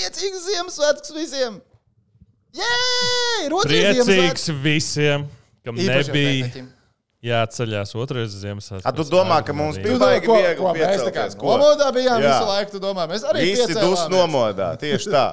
[0.00, 1.56] Priecīgs Ziemassvētkus visiem!
[2.56, 2.68] Jē!
[3.52, 5.26] Priecīgs visiem,
[5.60, 6.62] kam Īpašiem nebija
[7.20, 8.86] jāceļās otrais Ziemassvētku.
[8.88, 12.16] A, tu domā, ka mums bija baigi ko, viegli ko mēs tā kā nomodā bijām
[12.24, 12.30] Jā.
[12.30, 15.26] visu laiku, tu domā, mēs arī Visi dus nomodā, tieši tā.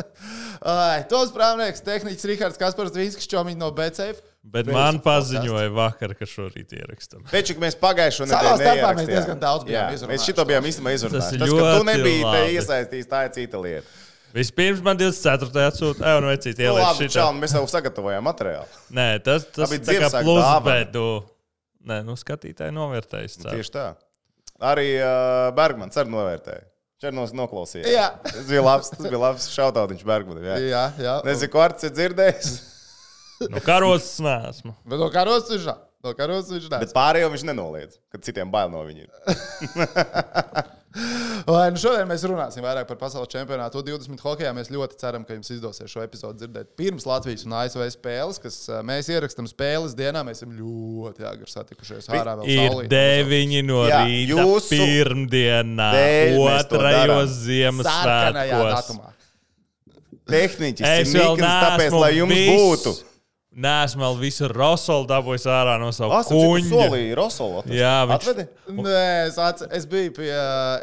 [0.76, 4.20] Ai, Tos prāvnieks, tehniķis Rihards Kaspars Vīskis, čomiņš no BCF.
[4.46, 7.24] Bet Beidz man paziņoja vakar, ka šorīt ierakstam.
[7.32, 10.68] Pečik mēs pagājušo Savā nedēļu starpā mēs diezgan daudz bijām Jā, izrunājuši Mēs šito bijām
[10.70, 11.40] īstenībā Tas izrunājuši.
[11.42, 13.96] Tas, ka tu nebija iesaistīts, tā ir cita lieta.
[14.36, 15.64] Vispirms man 24.
[15.70, 18.80] atsūta, ej, un vecīt Nu, ielikt labi, čau, mēs jau sagatavojām materiālu.
[18.94, 21.06] Nē, tas, tas bija tā kā plus, bet, nu,
[21.88, 23.38] nē, nu, skatītāji novērtējas.
[23.40, 23.56] ceru.
[23.56, 23.86] Tieši tā.
[24.70, 26.66] Arī uh, Bergmans arī novērtēja.
[27.00, 27.88] Černos noklausījās.
[27.92, 28.06] Jā.
[28.24, 30.46] Tas bija labs, tas bija labs šautautiņš Bergmanam.
[30.48, 30.56] Jā.
[30.64, 31.16] Jā, jā.
[31.26, 32.52] Nezinu, ko Arts ir dzirdējis,
[33.52, 34.72] Nu, karots nesmu.
[34.88, 35.82] Bet no karos viņš nav.
[36.06, 36.80] No karos viņš nav.
[36.84, 39.08] bet pārējo viņš nenoliedz, kad citiem bail no viņa.
[41.46, 43.82] Lai, nu šodien mēs runāsim vairāk par pasaules čempionātu.
[43.84, 47.84] 20 hokeja mēs ļoti ceram, ka jums izdosies šo episodu dzirdēt pirms Latvijas un ASV
[47.96, 50.22] spēles, kas ā, mēs ierakstām spēles dienā.
[50.26, 52.08] Mēs esam ļoti agri satikušies.
[52.16, 52.88] Ārā vēl Ir saulīt.
[52.94, 57.12] deviņi no Jā, rīta, jūsu pirmdienā, dēļ mēs to darām.
[57.12, 58.72] otrajos Sarkanajā Ziemassvētkos.
[58.78, 59.12] datumā.
[60.26, 62.96] Tehniķis Es ir nikns, tāpēc, lai jums viss- būtu.
[63.56, 66.68] Nē, esmu vēl visu Rosolu dabūjis ārā no sava kuņģa.
[66.68, 67.62] solīja Rosolu.
[67.62, 67.72] atrast.
[67.72, 68.44] Jā, viņš- Atvedi?
[68.68, 70.28] Nē, es, atce, es biju pie.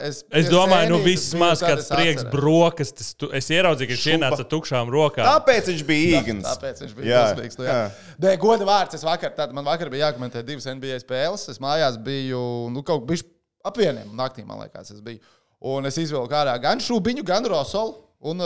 [0.02, 3.14] Es, Es pie domāju, nu viss maz kāds es prieks, brokastis.
[3.32, 5.22] Es ieraudzīju, ka viņš ienāca tukšām rokām.
[5.30, 6.50] Tāpēc viņš bija īgns.
[6.50, 7.60] Tāpēc viņš bija Jā, dusmīgs.
[7.60, 7.92] Nu, jā.
[8.20, 8.96] Nē, goda vārds.
[8.98, 11.48] Es vakar, tad man vakar bija jākomentē divas NBA spēles.
[11.54, 13.22] Es mājās biju nu, kaut kā
[13.64, 15.20] ap vieniem naktī, man liekas, es biju.
[15.62, 18.38] Un es izvilku ārā gan šūbiņu, gan rosolu un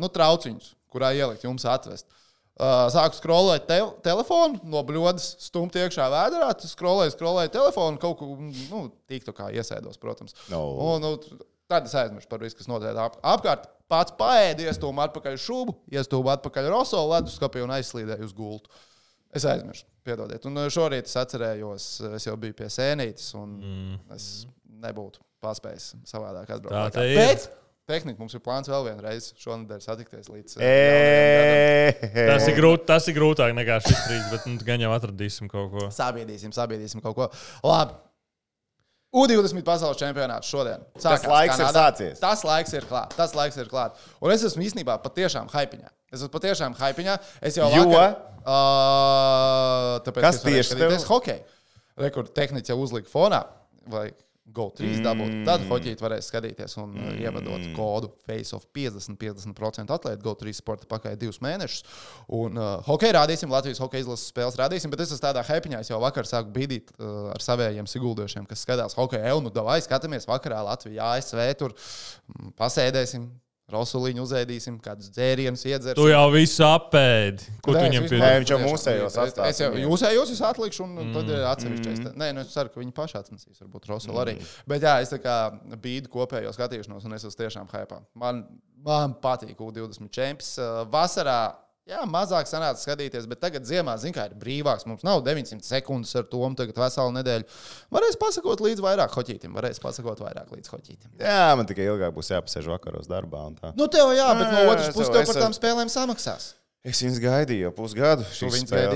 [0.00, 2.04] nu, trauciņus, kurā ielikt jums atvest.
[2.60, 8.34] Uh, sāku skrolēt te telefonu, no bļodas stumt iekšā vēdā, skrolēju, skrolēju telefonu, kaut ko
[8.36, 10.36] nu, tīktu kā iesēdos, protams.
[10.52, 10.58] No.
[10.84, 11.38] Un, nu,
[11.70, 13.64] tad es aizmirsu par visu, kas notiek ap, apkārt.
[13.90, 18.70] Pats paēdu, iestūmu atpakaļ šūbu, iestūmu atpakaļ rosolu leduskapī un aizslīdēju uz gultu.
[19.34, 20.44] Es aizmirsu, piedodiet.
[20.50, 23.96] Un uh, šorīt es atcerējos, es jau biju pie sēnītes, un mm.
[24.14, 24.28] es
[24.84, 26.76] nebūtu paspējis savādāk atbraukt.
[26.76, 27.18] Tā te ir.
[27.18, 27.48] Bet
[27.90, 30.56] tehniski mums ir plāns vēl vienreiz šonadēļ satikties līdz.
[30.60, 32.28] gadam.
[32.30, 35.68] Tas ir, grūt, tas ir grūtāk nekā šis brīdis, bet nu, gan jau atradīsim kaut
[35.74, 35.88] ko.
[35.94, 37.28] Sabiedrīsim, sabiedrīsim kaut ko.
[37.66, 37.98] Labi.
[39.10, 40.84] U20 pasaules čempionāts šodien.
[41.02, 41.80] Sākās laiks ir Kanādā.
[41.90, 42.20] sācies.
[42.22, 43.16] Tas laiks ir klāts.
[43.18, 44.04] Tas laiks ir klāts.
[44.22, 45.88] Un es esmu īstenībā patiešām hypiņā.
[46.14, 47.16] Es esmu patiešām hypiņā.
[47.42, 47.88] Es jau Jo?
[47.90, 48.14] vakar,
[48.46, 50.78] uh, tāpēc, Kas tieši tev?
[50.78, 51.42] skatīties hokeju.
[52.06, 53.42] Rekords tehniski jau uzlika fonā.
[53.90, 54.12] Vai
[54.54, 55.32] GO3 dabūt.
[55.32, 55.44] Mm.
[55.48, 57.18] Tad hoķīt varēs skatīties un mm.
[57.24, 61.84] ievadot kodu FaceOff 50-50% atlētu GO3 sporta pakaļ divus mēnešus.
[62.40, 65.92] Un uh, hokeju rādīsim, Latvijas hokeja izlases spēles rādīsim, bet es esmu tādā hypiņā, es
[65.92, 69.22] jau vakar sāku bīdīt uh, ar saviem siguldošiem, kas skatās hokeju.
[69.30, 73.30] Eju, nu, davai, skatāmies vakarā Latvijā, ASV, tur mm, pasēdēsim.
[73.72, 75.98] Rosuliņu uzēdīsim, kādus dzērienus iedzersim.
[76.00, 77.46] Tu jau visu apēdi.
[77.62, 78.08] Ko tu Nē, viņam pie...
[78.08, 81.14] vispār- Nē, viņš jau mūsējos es- Es jau jūsējos, es atlikšu, un mm.
[81.16, 82.02] tad ir atsevišķais.
[82.04, 82.18] Mm.
[82.22, 84.22] Nē, nu es ceru, ka viņi paši atnesīs, varbūt Rosolu mm.
[84.24, 84.36] arī.
[84.74, 85.38] Bet jā, es tā kā
[85.80, 88.02] bīdu kopējo skatīšanos, un es esmu tiešām hypā.
[88.14, 88.44] Man,
[88.84, 90.54] man patīk U20 čempions.
[90.58, 91.40] Uh, Vasarā.
[91.90, 94.86] Jā, mazāk sanāca skatīties, bet tagad ziemā, zināmā mērā, ir brīvāks.
[94.86, 97.48] Mums nav 900 sekundes ar to, tagad veselu nedēļu.
[97.94, 101.16] Varēs pasakot līdz vairāk hoķītim, varēs pasakot vairāk līdz hoķītim.
[101.18, 103.48] Jā, man tikai ilgāk būs jāpasēž vakaros darbā.
[103.74, 106.52] Nu, tev jā, bet no otras es puses tev par tām spēlēm samaksās.
[106.80, 108.24] Es viņus gaidīju jau pusgadu.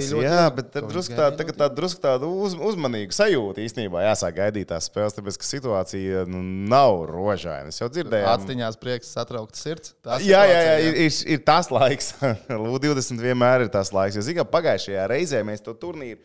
[0.09, 4.39] ļoti Jā, bet tad drusku tā, ļoti tā drusku tādu uz, uzmanīgu sajūtu īstenībā jāsāk
[4.39, 6.41] gaidīt tās spēles, tāpēc ka situācija nu,
[6.73, 7.69] nav rožaina.
[7.69, 8.25] Es jau dzirdēju.
[8.31, 9.93] Atstiņās prieks, satraukts sirds.
[10.01, 12.15] Tā Jā, jā, jā, situācija, ir, ir, ir tas laiks.
[12.57, 14.17] L20 vienmēr ir tas laiks.
[14.17, 16.23] Jo, mērā, pagājušajā reizē mēs to turnīru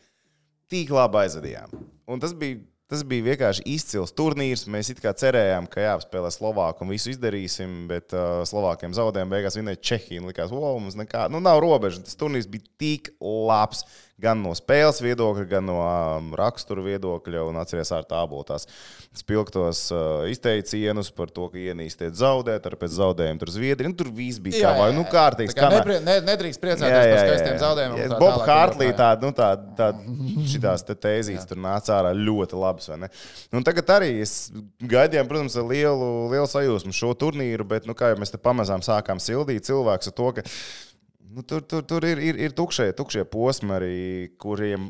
[0.72, 1.76] tik labi aizvadījām.
[2.08, 4.66] Un tas bija, tas bija vienkārši izcils turnīrs.
[4.72, 9.32] Mēs it kā cerējām, ka jāspēlē Slovāku un visu izdarīsim, bet uh, Slovākiem zaudējām.
[9.34, 10.24] Beigās vinēja Čehiju.
[10.24, 12.02] un Likās, wow, mums nekā, nu, nav robežas.
[12.08, 13.86] Tas turnīrs bija tik labs.
[14.20, 17.44] Gan no spēles viedokļa, gan no um, rakstura viedokļa.
[17.50, 18.68] Un atcerieties, ar tādu tās
[19.20, 23.92] spilgtos uh, izteicienus par to, ka ienīstiet zaudēt, ar pēc zaudējuma tur Zviedrija.
[23.92, 25.58] Nu, tur viss bija kā vai nu kārtīgs.
[25.58, 28.06] Tā kā neprie, ne, nedrīkst priecāties par skaistiem zaudējumiem.
[28.06, 31.96] un tā Bob Hartlī un tā tāda, nu, tāda, tāda šitās te tēzijas tur nāca
[32.00, 33.12] ārā ļoti labas, vai ne?
[33.54, 34.36] Nu, tagad arī es
[34.80, 38.84] gaidījām, protams, ar lielu, lielu sajūsmu šo turnīru, bet, nu, kā jau mēs te pamazām
[38.86, 40.46] sākām sildīt cilvēks ar to, ka
[41.34, 44.00] nu, tur, tur, tur ir, ir, ir tukšie, tukšie posmi arī,
[44.42, 44.90] kuriem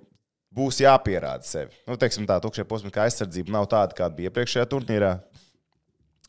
[0.55, 1.75] būs jāpierāda sevi.
[1.87, 5.17] Nu, teiksim tā, tukšie posmi, kā aizsardzība nav tāda, kāda bija iepriekšējā turnīrā.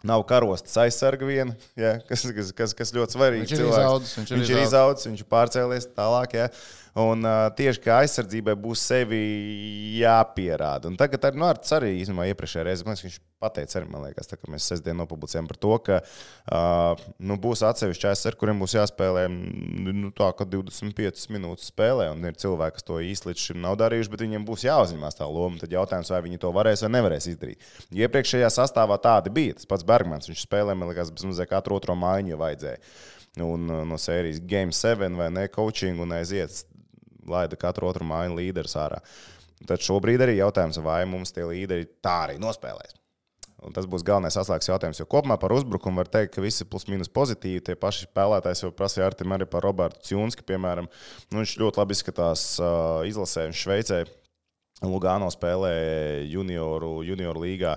[0.06, 3.42] Nav karostas aizsarga viena, ja, kas, kas, kas, kas ļoti svarīgi.
[3.44, 3.80] Viņš ir cilvēks.
[3.82, 6.36] izaudzis, viņš ir viņš ir izaudzis, viņš ir pārcēlies tālāk.
[6.38, 6.46] Ja.
[6.98, 9.20] Un uh, tieši kā aizsardzībai būs sevi
[10.00, 10.90] jāpierāda.
[10.90, 14.50] Un tagad ar Nārts arī īstenībā iepriekšējā reizē, viņš pateicu arī, man liekas, tā, ka
[14.52, 20.10] mēs sestdien nopublicējam par to, ka uh, nu, būs atsevišķi ASR, kuriem būs jāspēlē nu,
[20.16, 24.12] tā, ka 25 minūtes spēlē, un ir cilvēki, kas to īsti līdz šim nav darījuši,
[24.12, 25.60] bet viņiem būs jāuzņemās tā loma.
[25.62, 27.70] Tad jautājums, vai viņi to varēs vai nevarēs izdarīt.
[27.96, 29.56] Iepriekšējā sastāvā tādi bija.
[29.60, 32.82] Tas pats Bergmans, viņš spēlē, man liekas, bezmazliet katru otro maiņu vajadzēja.
[33.46, 36.64] Un no sērijas Game 7 vai ne coaching un aiziet,
[37.28, 39.02] laida katru otru maiņu līderu ārā.
[39.68, 42.96] Tad šobrīd arī jautājums, vai mums tie līderi tā arī nospēlēs.
[43.60, 45.02] Un tas būs galvenais atslēgas jautājums.
[45.02, 47.60] Jo kopumā par uzbrukumu var teikt, ka visi plus-minus pozitīvi.
[47.66, 50.88] Tie paši spēlētāji jau prasīja Artim arī par Robertu Čunski, piemēram.
[51.28, 54.00] Nu, viņš ļoti labi izskatās uh, izlasē, viņš Šveicē.
[54.80, 55.74] Lugano spēlē
[56.24, 57.74] junioru, junioru līgā.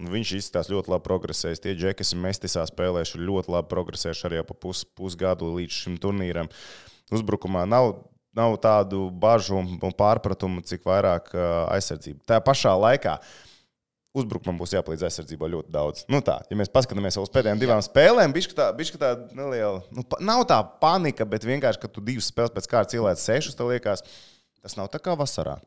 [0.00, 1.60] Viņš izskatās ļoti labi progresējis.
[1.60, 6.48] Tie džeki, kas mestisā spēlējuši, ļoti labi progresējuši arī pa pus, pusgadu līdz šim turnīram.
[7.12, 7.92] Uzbrukumā nav
[8.36, 11.32] nav tādu bažu un pārpratumu, cik vairāk
[11.72, 12.22] aizsardzība.
[12.28, 13.16] Tā pašā laikā
[14.16, 16.04] uzbrukumam būs jāpalīdz aizsardzībā ļoti daudz.
[16.12, 19.82] Nu tā, ja mēs paskatāmies uz pēdējām divām spēlēm, bija tā, neliela.
[19.92, 23.72] Nu, nav tā panika, bet vienkārši, ka tu divas spēles pēc kārtas ielaic sešus, tev
[23.74, 24.04] liekas,
[24.62, 25.58] tas nav tā kā vasarā.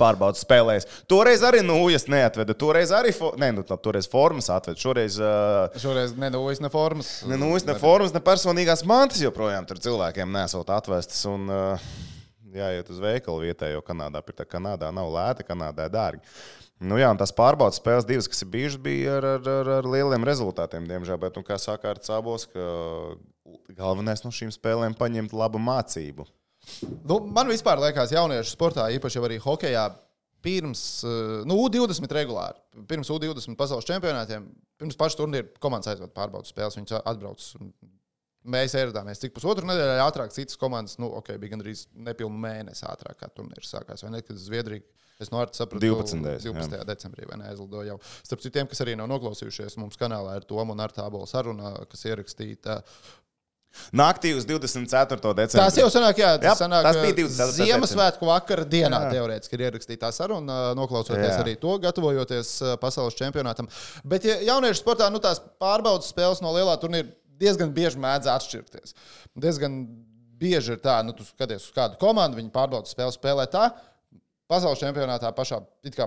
[0.00, 0.86] Pārbaudas spēlēs.
[1.10, 2.56] Toreiz arī nūjas neatveda.
[2.58, 3.30] Toreiz arī fo...
[3.38, 4.80] ne, nu, toreiz formas atveda.
[4.82, 5.78] Šoreiz, uh...
[5.78, 7.10] Šoreiz ne nūjas, ne formas.
[7.30, 11.22] Ne nūjas, ne formas, ne personīgās mantas joprojām tur cilvēkiem nesot atvestas.
[11.30, 11.92] Un, uh,
[12.54, 14.22] jāiet uz veikalu vietējo Kanādā.
[14.26, 16.22] Pirtā Kanādā nav lēta, Kanādā dārgi.
[16.80, 20.24] Nu, jā, tās pārbaudas spēles, divas, kas ir bijušas, bija ar, ar, ar, ar lieliem
[20.24, 21.18] rezultātiem, diemžēl.
[21.20, 22.66] Bet, nu, kā saka ar Cābos, ka
[23.76, 26.24] galvenais no šīm spēlēm ir paņemt labu mācību.
[27.08, 29.88] Nu, man vispār liekas, jauniešu sportā, īpaši arī hokeja,
[30.44, 34.46] pirms eh, nu, U20 regulāri, pirms U20 pasaules čempionātiem,
[34.80, 36.78] pirms paša turnīra komandas aizved pārbaudas spēles.
[36.78, 37.44] Viņas atbrauc.
[38.50, 43.18] Mēs ieradāmies cik pusotru nedēļu ātrāk, citas komandas, nu, ok, bija gandrīz nepilnu mēnesi ātrāk,
[43.20, 44.06] kā turnīrs sākās.
[44.06, 44.86] Vai ne, kad Zviedrija
[45.20, 46.40] Es no Arta sapratu, 12.
[46.46, 46.78] 12.
[46.78, 46.84] Jā.
[46.88, 47.98] decembrī aizlidoju jau.
[48.24, 52.06] Starp citiem, kas arī nav noklausījušies, mums kanālā ir Toma un Arta abola saruna, kas
[52.08, 52.78] ierakstīta.
[53.96, 55.20] Naktī uz 24.
[55.38, 55.62] decembrī.
[55.62, 57.54] Tas jau senāk, jā, tas, jā, sanāk, tas bija 24.
[57.58, 61.38] Ziemassvētku vakara dienā, teorētiski ir ierakstīta saruna, noklausoties jā.
[61.44, 62.52] arī to, gatavojoties
[62.82, 63.70] pasaules čempionātam.
[64.02, 68.96] Bet ja jauniešu sportā nu, tās pārbaudas spēles no lielā turnīra diezgan bieži mēdz atšķirties.
[69.40, 69.80] Diezgan
[70.40, 73.70] bieži ir tā, nu, tu skaties uz kādu komandu, viņi pārbaudas spēli spēlē tā.
[74.50, 75.60] Pasaules čempionātā pašā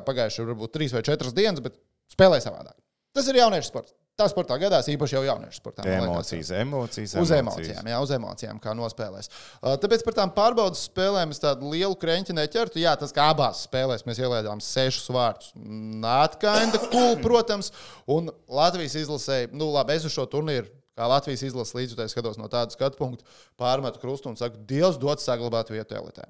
[0.03, 1.77] pagājušajā varbūt trīs vai četras dienas, bet
[2.11, 2.75] spēlē savādāk.
[3.15, 3.95] Tas ir jauniešu sports.
[4.13, 5.83] Tā sportā gadās īpaši jau jauniešu sportā.
[5.89, 9.31] Emocijas, emocijas, uz emocijām, jā, uz emocijām, kā nospēlēs.
[9.57, 12.77] Uh, tāpēc par tām pārbaudas spēlēm es tādu lielu krenķi neķertu.
[12.83, 15.49] Jā, tas kā abās spēlēs mēs ielaidām sešus vārdus.
[15.57, 17.71] Nātkainda cool, protams,
[18.05, 22.45] un Latvijas izlasēja, nu labi, es uz šo turnīru kā Latvijas izlases līdzjutēji skatos no
[22.53, 23.25] tāda skatu punkta,
[23.57, 26.29] pārmetu krustu un saku, Dievs dod saglabāt vietu elitē.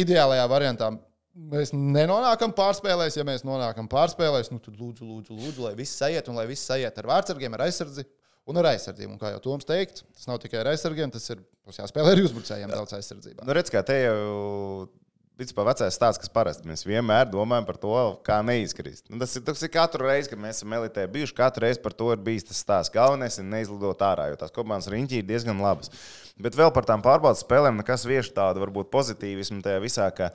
[0.00, 0.88] Ideālajā variantā
[1.34, 3.18] mēs nenonākam pārspēlēs.
[3.18, 6.72] Ja mēs nonākam pārspēlēs, nu, tad lūdzu, lūdzu, lūdzu, lai viss aiziet un lai viss
[6.74, 8.10] aiziet ar vārdsargiem, ar aizsardzību.
[8.50, 9.14] Un ar aizsardzību.
[9.14, 11.44] Un kā jau Toms teikt, tas nav tikai ar aizsargiem, tas ir
[11.76, 13.46] jāspēlē arī uzbrucējiem daudz aizsardzībā.
[13.46, 14.88] Nu, redz, kā te jau
[15.32, 17.92] Principā vecais stāsts, kas parasti mēs vienmēr domājam par to,
[18.26, 19.06] kā neizkrist.
[19.08, 21.34] Nu, tas, ir, tas ir katru reizi, kad mēs esam elitē bijuši.
[21.38, 22.92] Katru reizi par to ir bijis tas stāsts.
[22.92, 25.88] Galvenais ir neizlidot ārā, jo tās komandas riņķī ir diezgan labas.
[26.36, 30.30] Bet vēl par tām pārbaudas spēlēm, nekas vieš tādu varbūt pozitīvismu tajā visā, ka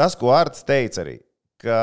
[0.00, 1.18] Tas, ko Arts teica arī,
[1.60, 1.76] ka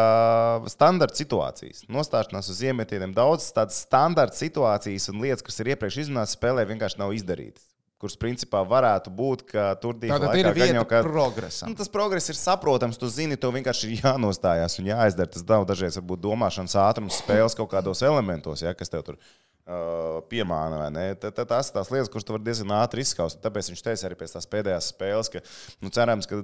[0.73, 6.33] standarta situācijas, nostāšanās uz iemetieniem, daudzas tādas standarta situācijas un lietas, kas ir iepriekš izrunātas
[6.33, 7.67] spēlē, vienkārši nav izdarītas
[8.01, 11.01] kuras principā varētu būt, ka tur bija arī viena kā...
[11.05, 11.65] progresa.
[11.69, 15.31] Nu, tas progress ir saprotams, tu zini, to vienkārši ir jānostājās un jāizdara.
[15.33, 20.21] Tas nav dažreiz varbūt domāšanas ātrums spēles kaut kādos elementos, ja, kas tev tur uh,
[20.29, 20.91] piemāna.
[21.17, 23.41] Tad, tad tās ir tās lietas, kuras tu vari diezgan ātri izskaust.
[23.41, 25.41] Tāpēc viņš teica arī pēc tās pēdējās spēles, ka
[25.81, 26.43] nu, cerams, ka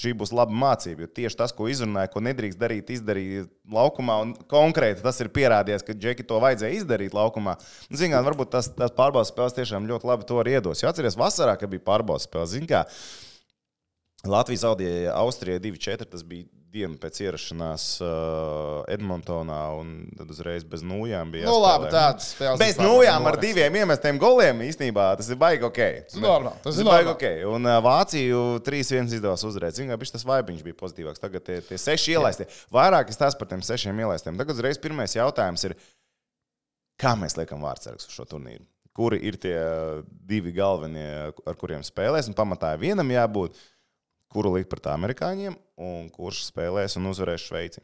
[0.00, 1.04] šī būs laba mācība.
[1.04, 5.86] Jo tieši tas, ko izrunāja, ko nedrīkst darīt, izdarīt laukumā, un konkrēti tas ir pierādījies,
[5.86, 7.56] ka Džeki to vajadzēja izdarīt laukumā.
[7.94, 10.82] Zinām, varbūt tas, tas pārbaudas spēles tiešām ļoti labi to arī iedos.
[10.82, 12.90] Jo atcerieties, vasarā, kad bija pārbaudas spēles, zinām,
[14.24, 16.08] Latvijas zaudēja Austrijai 2-4.
[16.08, 21.46] Tas bija dienu pēc ierašanās uh, Edmontonā, un tad uzreiz bez nūjām bija.
[21.46, 22.60] Nu, labi, tāds spēles.
[22.60, 25.80] Bez nūjām ar diviem iemestiem goliem īstenībā tas ir baigi ok.
[26.22, 26.62] Normāli.
[26.64, 27.26] Tas ir baigi ok.
[27.54, 29.78] Un uh, Vāciju 3-1 izdevās uzvarēt.
[29.78, 31.22] Zinām, ka tas vaibiņš bija pozitīvāks.
[31.22, 32.48] Tagad tie, tie seši ielaistie.
[32.74, 34.38] Vairāk es tās par tiem sešiem ielaistiem.
[34.40, 35.76] Tagad uzreiz pirmais jautājums ir,
[37.00, 38.66] kā mēs liekam vārdsargus uz šo turnīru?
[38.94, 39.56] Kuri ir tie
[40.06, 42.34] divi galvenie, ar kuriem spēlēsim?
[42.38, 43.58] Pamatā vienam jābūt
[44.34, 47.82] kuru likt pret amerikāņiem un kurš spēlēs un uzvarēs Šveici.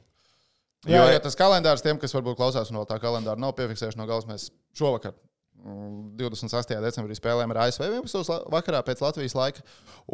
[0.88, 4.07] Jā, jo, ja tas kalendārs tiem, kas varbūt klausās no tā kalendāra, nav piefiksējuši no
[4.09, 5.12] galvas, mēs šovakar
[5.61, 6.73] 28.
[6.73, 8.38] Mm, decembrī spēlējām ar ASV 11.
[8.52, 9.64] vakarā pēc Latvijas laika.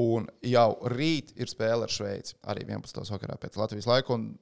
[0.02, 2.34] Un jau rīt ir spēle ar Šveici.
[2.50, 3.04] Arī 11.
[3.14, 4.16] vakarā pēc Latvijas laika.
[4.16, 4.32] Un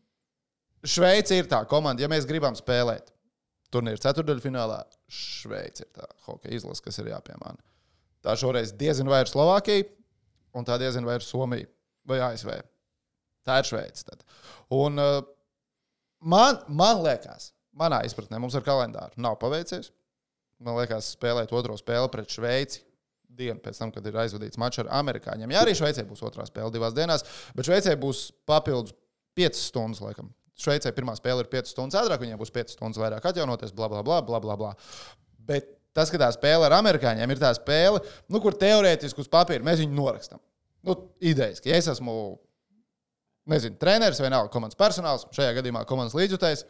[0.84, 3.12] Šveice ir tā komanda, ja mēs gribam spēlēt
[3.74, 4.80] turnīra ceturdaļfinālā.
[5.12, 7.60] Šveice ir tā hokeja izlase, kas ir jāpiemāna.
[8.24, 9.84] Tā šoreiz diezgan vai ir Slovākija,
[10.56, 11.68] un tā diezgan vai ir Somija
[12.08, 12.54] vai ASV.
[13.44, 14.06] Tā ir Šveice.
[14.08, 14.24] Tad.
[14.74, 15.18] Un uh,
[16.24, 19.92] man, man liekas, manā izpratnē, mums ar kalendāru nav paveicies.
[20.64, 22.84] Man liekas, spēlēt otro spēli pret Šveici
[23.34, 25.52] dienu pēc tam, kad ir aizvadīts mačs ar amerikāņiem.
[25.54, 27.24] Jā, arī Šveicē būs otrā spēle divās dienās,
[27.56, 28.94] bet Šveicē būs papildus
[29.38, 30.30] 5 stundas, laikam.
[30.60, 34.04] Šveicē pirmā spēle ir 5 stundas ātrāk, viņiem būs 5 stundas vairāk atjaunoties, bla, bla,
[34.06, 34.72] bla, bla, bla, bla.
[35.42, 39.66] Bet tas, ka tā spēle ar amerikāņiem ir tā spēle, nu, kur teorētiski uz papīra
[39.66, 40.42] mēs viņu norakstam.
[40.84, 42.14] Nu, idejas, ka ja es esmu,
[43.50, 46.64] nezinu, treneris vai nav komandas personāls, šajā gadījumā komandas līdzjutējs.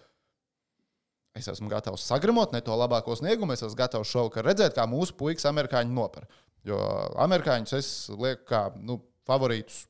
[1.35, 3.57] Es esmu gatavs sagramot ne to labāko sniegumu.
[3.57, 6.31] Es esmu gatavs šovakar redzēt, kā mūsu puikas amerikāņi nopara.
[6.65, 6.79] Jo
[7.25, 9.83] amerikāņus es lieku kā nu, favorītus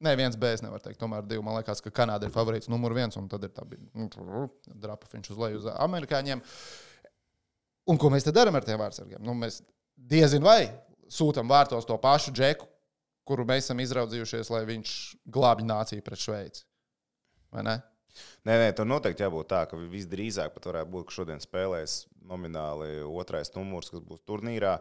[0.00, 0.96] Nē, viens B es nevaru teikt.
[1.00, 1.42] Tomēr divi.
[1.44, 4.46] Man liekas, ka Kanāda ir favorīts numur viens, un tad ir tā nu,
[4.80, 6.40] drapafiņš uz leju uz amerikāņiem.
[7.92, 9.20] Un ko mēs te darām ar tiem vārdsargiem?
[9.20, 9.60] Nu, mēs
[10.00, 10.70] diezin vai
[11.12, 12.69] sūtām vārtos to pašu džeku,
[13.30, 14.96] kuru mēs esam izraudzījušies, lai viņš
[15.30, 16.66] glābj nāciju pret Šveici.
[17.54, 17.78] Vai ne?
[18.46, 23.04] Nē, nē, tur noteikti jābūt tā, ka visdrīzāk pat varētu būt, ka šodien spēlēs nomināli
[23.06, 24.78] otrais numurs, kas būs turnīrā.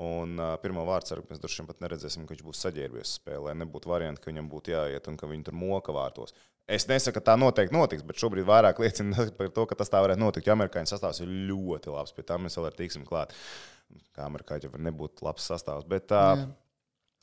[0.00, 3.56] Un uh, pirmā vārdsargu mēs droši vien pat neredzēsim, ka viņš būs saģērbies spēlē.
[3.58, 6.36] Nebūtu varianti, ka viņam būtu jāiet un ka viņi tur moka vārtos.
[6.70, 10.00] Es nesaku, ka tā noteikti notiks, bet šobrīd vairāk liecina par to, ka tas tā
[10.04, 10.46] varētu notikt.
[10.46, 13.34] Jo amerikāņu sastāvs ir ļoti labs, pie tā mēs vēl ar tiksim klāt.
[14.14, 15.88] Kā amerikāņi var nebūt labs sastāvs.
[15.90, 16.46] Bet, uh, jā.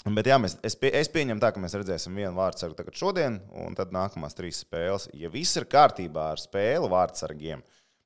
[0.06, 3.40] Bet jā, mēs, es, pie, es pieņemu tā, ka mēs redzēsim vienu vārdsargu tagad šodien,
[3.64, 5.10] un tad nākamās trīs spēles.
[5.18, 7.64] Ja viss ir kārtībā ar spēli vārdsargiem,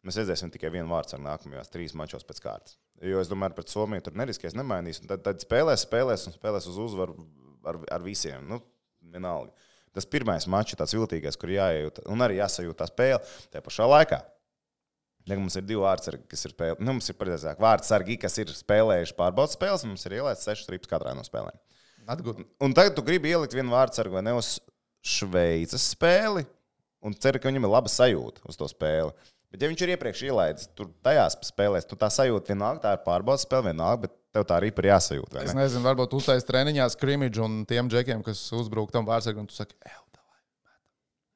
[0.07, 2.77] mēs redzēsim tikai vienu vārdsargu nākamajās trīs mačos pēc kārtas.
[3.01, 5.01] Jo es domāju, pret Somiju tur neriskēs, nemainīs.
[5.09, 7.17] Tad, tad spēlēs, spēlēs un spēlēs uz uzvaru
[7.65, 8.45] ar, ar visiem.
[8.49, 8.61] Nu,
[9.13, 9.55] vienalga.
[9.91, 13.19] Tas pirmais mačs, tāds viltīgais, kur jājūt un arī jāsajūt tā spēle.
[13.51, 14.21] Tajā pašā laikā
[15.29, 18.53] Ja mums ir divi vārdsargi, kas ir spēlējuši, nu, mums ir precīzāk vārdsargi, kas ir
[18.57, 21.59] spēlējuši pārbaudas spēles, un mums ir ielaists sešas rips katrā no spēlēm.
[22.09, 22.41] Atgūt.
[22.63, 24.55] Un tagad tu gribi ielikt vienu vārdsargu vai ne uz
[25.01, 26.45] Šveices spēli,
[27.05, 29.13] un ceri, ka viņam ir laba sajūta uz to spēli.
[29.51, 33.01] Bet, ja viņš ir iepriekš ielaidis tur tajās spēlēs, tu tā sajūta vienalga, tā ir
[33.07, 35.33] pārbaudas spēle vienalga, bet tev tā arī ir jāsajūt.
[35.35, 35.47] Ne?
[35.49, 39.75] Es nezinu, varbūt uztaisīt treniņā skrimidžu un tiem džekiem, kas uzbruk tam vārdsargam, tu saki,
[39.83, 39.97] ej,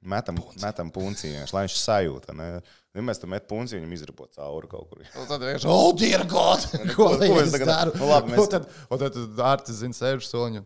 [0.05, 2.35] Metam, metam punciņš, lai viņš sajūta.
[2.37, 2.49] Ne?
[2.95, 5.01] Ja mēs tam metam punciņu, viņam izrabot cauri kaut kur.
[5.19, 6.63] Un tad vienkārši, oh, dear God!
[6.95, 7.95] Ko, ko es tagad daru?
[7.99, 8.45] Nu, labi, mēs...
[8.45, 10.63] Un tad, un tad, tad Artis zina sēžu soliņu.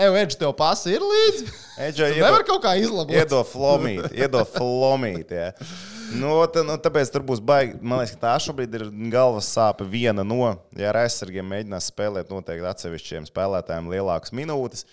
[0.00, 1.46] Ej, Edž, tev pasi ir līdzi?
[1.86, 3.12] Edž, iedo, nevar kaut kā izlabot.
[3.12, 5.32] Iedo flomīt, iedo flomīt.
[5.32, 5.50] Ja.
[6.16, 7.76] Nu, tā, nu, tāpēc tur būs baigi.
[7.80, 10.54] Man liekas, tā šobrīd ir galvas sāpe viena no.
[10.78, 14.86] Ja ar aizsargiem mēģinās spēlēt noteikti atsevišķiem spēlētājiem lielākas minūtes,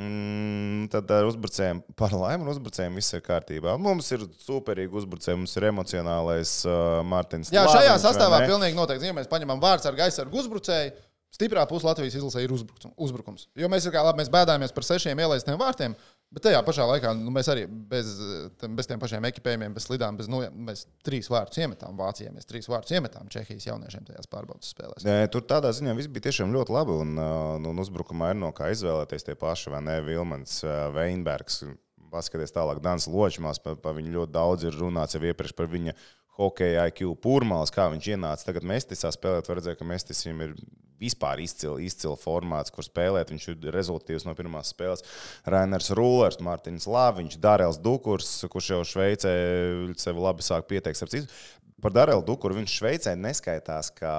[0.00, 3.76] mm, tad ar uzbrucējiem, par laimi, ar uzbrucējiem viss ir kārtībā.
[3.80, 7.54] Mums ir superīgi uzbrucēji, mums ir emocionālais uh, Mārtiņš.
[7.54, 9.10] Jā, šajā sastāvā pilnīgi noteikti.
[9.10, 10.94] Ja mēs paņemam vārds ar aizsargu uzbrucēju,
[11.32, 13.46] Stiprā puse Latvijas izlasē ir uzbrukums.
[13.56, 15.94] Jo mēs, kā, labi, mēs bēdājamies par sešiem ielaistiem vārtiem,
[16.32, 18.14] bet tajā pašā laikā nu, mēs arī bez,
[18.62, 22.68] bez tiem pašiem ekipējumiem, bez slidām, bez, nu, mēs trīs vārdus iemetām Vācijā, mēs trīs
[22.72, 25.06] vārdus iemetām Čehijas jauniešiem tajās pārbaudas spēlēs.
[25.08, 26.98] Nē, tur tādā ziņā viss bija tiešām ļoti labi.
[27.04, 29.98] Un, nu, un uzbrukumā ir no kā izvēlēties tie paši, vai ne?
[30.06, 30.58] Vilmans,
[30.96, 31.62] Veinbergs,
[32.12, 35.96] paskaties tālāk, Dans Ločmās, par, par viņu ļoti daudz ir runāts jau iepriekš par viņa
[36.38, 38.48] hokeja IQ pūrmāls, kā viņš ienāca.
[38.48, 40.56] Tagad Mestisā spēlēt, redzēt, ka Mestis viņam ir
[41.02, 43.32] vispār izcila izcil formāts, kur spēlēt.
[43.32, 45.04] Viņš ir rezultātīvs no pirmās spēles.
[45.50, 49.34] Rainers Rūlers, Mārtiņš Lāviņš, Darēls Dukurs, kurš jau Šveicē
[50.00, 51.02] sev labi sāk pieteikt.
[51.82, 54.14] Par Darelu Dukuru viņš Šveicē neskaitās kā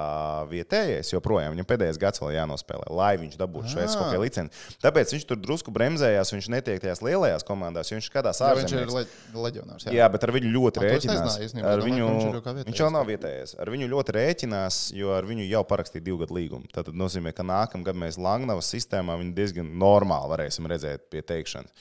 [0.50, 4.74] vietējais, joprojām viņam pēdējais gads vēl jānospēlē, lai viņš dabūtu Šveices hokeja licenci.
[4.84, 8.74] Tāpēc viņš tur drusku bremzējās, viņš netiek tajās lielajās komandās, jo viņš skatās ārzemēs.
[8.74, 9.86] Viņš ir le leģionārs.
[9.88, 9.94] Jā.
[9.96, 11.38] jā, bet ar viņu ļoti rēķinās.
[11.40, 13.56] Nezināju, ar viņu, viņš, viņš jau nav vietējais.
[13.64, 16.68] Ar viņu ļoti rēķinās, jo ar viņu jau parakstīja divu gadu līgumu.
[16.74, 21.72] Tas nozīmē, ka nākamgad mēs Langnavas sistēmā viņu diezgan normāli varēsim redzēt pie teikšanas.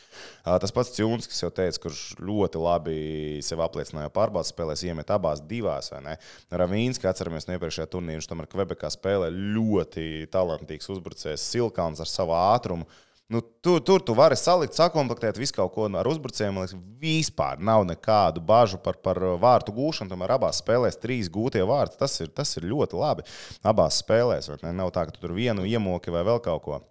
[0.44, 2.98] Tas pats Cūns, kas jau teica, kurš ļoti labi
[3.46, 6.20] sev apliecināja pārbaudas spēlēs, iemet abās divās divās.
[6.52, 12.10] Ravīns, kā atceramies no iepriekšējā turnīra, viņš tomēr Kvebekā spēlē ļoti talantīgs uzbrucējs, Silkāns ar
[12.10, 12.88] savu ātrumu.
[13.32, 16.60] Nu, tur, tur tu vari salikt, sakomplektēt visu kaut ko ar uzbrucējiem.
[16.60, 20.12] Liekas, vispār nav nekādu bažu par, par vārtu gūšanu.
[20.12, 21.98] Tomēr abās spēlēs trīs gūtie vārti.
[21.98, 23.26] Tas ir, tas ir ļoti labi.
[23.64, 24.76] Abās spēlēs ne?
[24.76, 26.82] nav tā, ka tu tur vienu iemoki vai vēl kaut ko.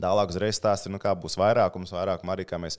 [0.00, 2.76] Tālāk uzreiz stāsti, nu, kā būs vairākums, vairākums arī kā mēs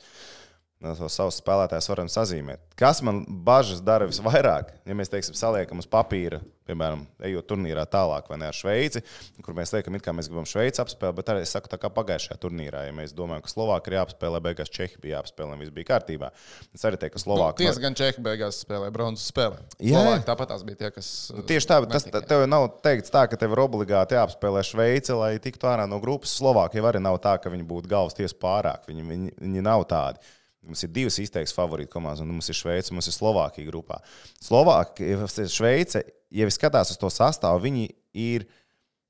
[0.82, 2.64] no tos savus spēlētājus varam sazīmēt.
[2.80, 8.30] Kas man bažas dara visvairāk, ja mēs teiksim, saliekam uz papīra, piemēram, ejot turnīrā tālāk
[8.32, 9.02] vai ne ar Šveici,
[9.44, 11.90] kur mēs liekam, it kā mēs gribam Šveici apspēlēt, bet arī es saku, tā kā
[11.94, 15.90] pagājušajā turnīrā, ja mēs domājam, ka Slovākija ir jāapspēlē, beigās Čehi bija jāapspēlē, viss bija
[15.92, 16.32] kārtībā.
[16.74, 17.68] Es arī teiktu, ka Nu, Slovākija.
[17.68, 19.62] tiesa gan Čehi beigās spēlēja bronzas spēlē.
[19.78, 20.00] Jā.
[20.02, 21.12] Slovāki Tāpat tās bija tie, kas.
[21.36, 25.14] Nu, Tieši tā, bet tas tev nav teikts tā, ka tev ir obligāti jāapspēlē Šveice,
[25.18, 26.34] lai tiktu ārā no grupas.
[26.40, 28.88] Slovākija arī nav tā, ka viņi būtu galvas tiesa pārāk.
[28.90, 30.22] Viņi, viņi, viņi nav tādi.
[30.62, 33.98] Mums ir divas izteiktas favorītu komandas, un mums ir Šveice, un mums ir Slovākija grupā.
[34.44, 37.88] Slovākija, Šveice, ja skatās uz to sastāvu, viņi
[38.22, 38.50] ir.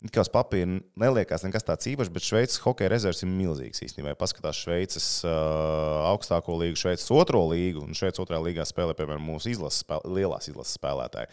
[0.10, 4.16] Kā uz papīra neliekās nekas tāds īpašs, bet Šveices hokeja rezerves ir milzīgs īstenībā.
[4.16, 9.22] Ja Paskatās Šveices uh, augstāko līgu, Šveices otro līgu, un Šveices otrā līgā spēlē, piemēram,
[9.22, 11.30] mūsu izlases, spēl, lielās izlases spēlētāji.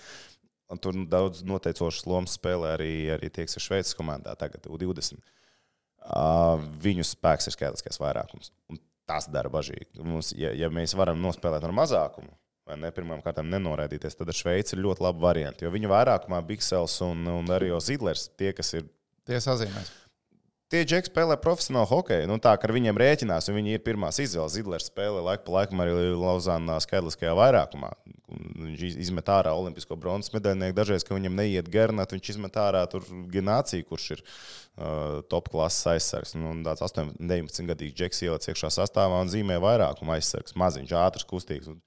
[0.69, 5.17] Un tur daudz noteicošas lomas spēlē arī, arī tie, kas ir Šveices komandā, tagad U20.
[6.05, 8.53] Uh, viņu spēks ir skaitliskais vairākums.
[8.69, 10.03] Un tas dara bažīgi.
[10.05, 12.31] Mums, ja, ja mēs varam nospēlēt ar mazākumu,
[12.69, 15.65] vai ne, pirmām kārtām nenoraidīties, tad ar Šveici ir ļoti laba varianta.
[15.65, 18.87] Jo viņu vairākumā Biksels un, un arī Zidlers, tie, kas ir
[19.29, 19.91] Tie sazīmēs.
[20.69, 22.27] Tie džeki spēlē profesionālu hokeju.
[22.29, 24.53] Nu, tā kā ar viņiem rēķinās, un viņi ir pirmās izvēles.
[24.53, 27.89] Zidlers spēlē laiku pa laikam arī Lauzānā skaitliskajā vairākumā.
[28.29, 30.77] Viņš iz- izmet ārā olimpisko bronzas medaļnieku.
[30.77, 33.01] Dažreiz, ka viņam neiet garnāt, viņš izmet ārā tur
[33.33, 36.37] Genāciju, kurš ir uh, top klases aizsargs.
[36.37, 40.53] Nu, tāds 18, 19 gadīgs džeks ieliec iekšā sastāvā un zīmē vairākumu aizsargs.
[40.53, 41.73] Maziņš, ātrs, kustīgs.
[41.73, 41.81] Un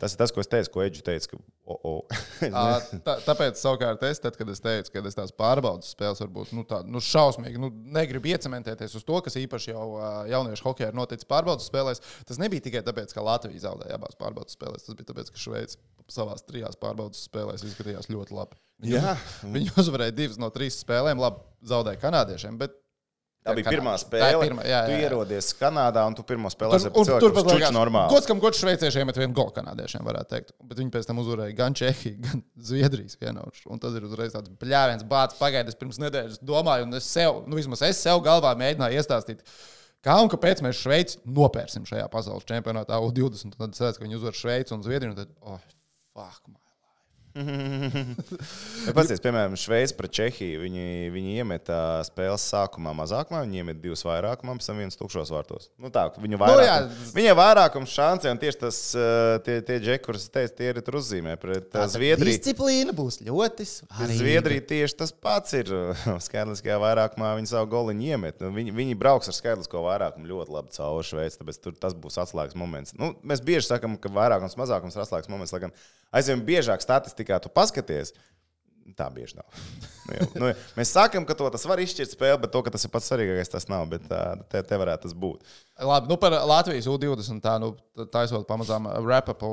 [0.00, 1.30] tas ir tas, ko es teicu, ko Eģis teica.
[1.30, 1.38] Ka,
[1.70, 2.18] oh, oh.
[3.06, 6.66] Tā, tāpēc, savukārt, es, tad, kad es teicu, ka es tās pārbaudas spēles varbūt nu,
[6.68, 9.88] tā, nu, šausmīgi nu, negribu iecementēties uz to, kas īpaši jau
[10.30, 14.58] jauniešu hokeja ir noticis pārbaudas spēlēs, tas nebija tikai tāpēc, ka Latvija zaudēja abās pārbaudas
[14.58, 14.86] spēlēs.
[14.86, 15.80] Tas bija tāpēc, ka Šveice
[16.12, 18.60] savā trijās pārbaudas spēlēs izskatījās ļoti labi.
[18.84, 19.00] Viņi,
[19.54, 22.58] viņi uzvarēja divas no trīs spēlēm, labi zaudēja kanādiešiem.
[22.60, 22.76] Bet
[23.44, 24.40] Tā bija pirmā Kanādi- spēle.
[24.40, 25.00] Pirmā, jā, Tu jā, jā.
[25.04, 28.08] ierodies Kanādā un tu pirmo spēlē Tur, ar cilvēku, liekas, kurš normāli.
[28.14, 30.52] gods, kam gods šveiciešiem met vienu golu kanādiešiem, varētu teikt.
[30.64, 33.68] Bet viņi pēc tam uzvarēja gan Čehiju, gan Zviedrijas vienaušu.
[33.68, 36.40] Un tas ir uzreiz tāds bļāviens, bācis pagaidis pirms nedēļas.
[36.40, 39.44] Domāju, un es sev, nu vismaz es sev galvā mēģināju iestāstīt.
[40.04, 43.44] Kā un kāpēc mēs Šveici nopērsim šajā pasaules čempionātā U20?
[43.44, 45.12] Un Tad es redzu, ka viņi uzvar Šveici un Zviedriju.
[45.12, 45.60] Un tad, oh,
[46.16, 46.56] fuck, man.
[47.34, 50.60] Ja Pasties, piemēram, Šveice pret Čehiju.
[50.62, 55.66] Viņi, viņi iemeta spēles sākumā mazākumā, viņi iemeta divus vairākumā, pēc tam viens tukšos vārtos.
[55.82, 57.14] Nu, tā, viņu vairākums, jā.
[57.16, 58.78] viņiem ir vairākums šansē, un tieši tas,
[59.46, 62.36] tie, tie džeki, kurus teicu, tie ir tur uzzīmē pret Zviedriju.
[62.36, 64.20] Disciplīna būs ļoti svarīga.
[64.20, 65.74] Zviedrija tieši tas pats ir.
[66.24, 68.38] Skaitliskajā vairākumā viņi savu goliņu iemet.
[68.42, 72.20] Nu, Viņi, viņi brauks ar skaitlisko vairākumu ļoti labi cauri Šveicē, tāpēc tur tas būs
[72.22, 72.94] atslēgas moments.
[72.98, 75.54] Nu, mēs bieži sakām, ka vairākums, mazākums ir atslēgas moments.
[75.54, 75.74] Lai gan
[76.14, 76.84] aizvien biežāk
[77.24, 78.12] statistikā tu paskaties.
[78.96, 79.48] Tā bieži nav.
[80.04, 82.82] Nu, jau, nu, mēs sakām, ka to tas var izšķirt spēli, bet to, ka tas
[82.84, 83.86] ir pats svarīgākais, tas nav.
[83.88, 85.46] Bet tā, te, te varētu tas būt.
[85.80, 87.70] Labi, nu par Latvijas U20 tā, nu,
[88.12, 89.48] taisot pamazām wrap-upu.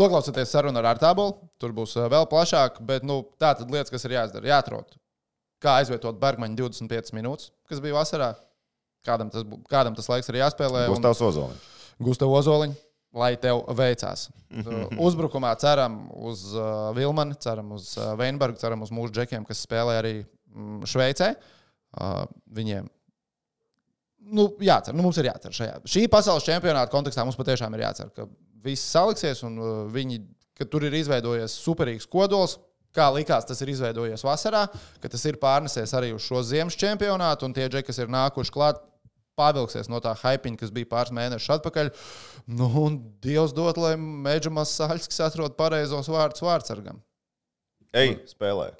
[0.00, 1.50] Noklausieties sarunu ar Artābolu.
[1.60, 4.96] Tur būs vēl plašāk, bet nu, tā tad lietas, kas ir jāizdara, jāatrod.
[5.60, 8.32] Kā aizvietot Bergmaņu 25 minūtes, kas bija vasarā.
[9.04, 10.86] Kādam tas, kādam tas laiks ir jāspēlē.
[10.88, 11.68] Būs un ozoliņš.
[12.08, 12.80] Gustav Ozoliņš,
[13.16, 14.28] lai tev veicās.
[14.52, 16.46] Uh, Uzbrukumā ceram uz
[16.96, 21.34] Vilmanu, ceram uz Veinbergu, ceram uz mūsu džekiem, kas spēlē arī mm, Šveicē.
[22.56, 22.88] Viņiem
[24.30, 25.78] nu, jācer, nu, mums ir jācer šajā.
[25.88, 28.26] Šī pasaules čempionāta kontekstā mums patiešām ir jācer, ka
[28.62, 29.58] viss saliksies un
[29.92, 30.20] viņi,
[30.58, 32.58] ka tur ir izveidojies superīgs kodols.
[32.92, 34.66] Kā likās, tas ir izveidojies vasarā,
[35.00, 38.52] ka tas ir pārnesies arī uz šo ziemas čempionātu, un tie džeki, kas ir nākuši
[38.52, 38.82] klāt,
[39.38, 41.90] pavilksies no tā hypiņa, kas bija pāris mēnešus atpakaļ.
[42.52, 47.00] Nu, un Dievs dod, lai Meģemas Saļskis atrod pareizos vārdus vārdsargam.
[47.92, 48.70] Ej, spēlē.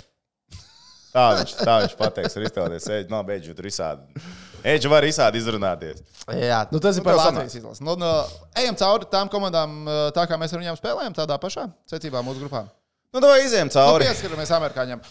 [1.12, 2.87] Tā viņš, tā viņš pateiks, var iztēloties.
[2.95, 4.23] Ej, no beidžu tur visādi.
[4.65, 6.01] Eģi var visādi izrunāties.
[6.38, 7.85] Jā, nu, tas ir Nu, par Latvijas izlasi.
[7.85, 8.09] Nu, nu,
[8.57, 9.83] ejam cauri tām komandām,
[10.17, 12.65] tā kā mēs ar viņiem spēlējam, tādā pašā secībā mūsu grupā.
[13.12, 14.09] Nu, tā izējām Nu, cauri.
[14.09, 15.05] Pieskatāmies amerikāņiem.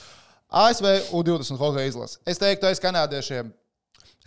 [0.63, 2.17] ASV U20 hokeja izlase.
[2.25, 3.54] Es teiktu, aiz kanādiešiem.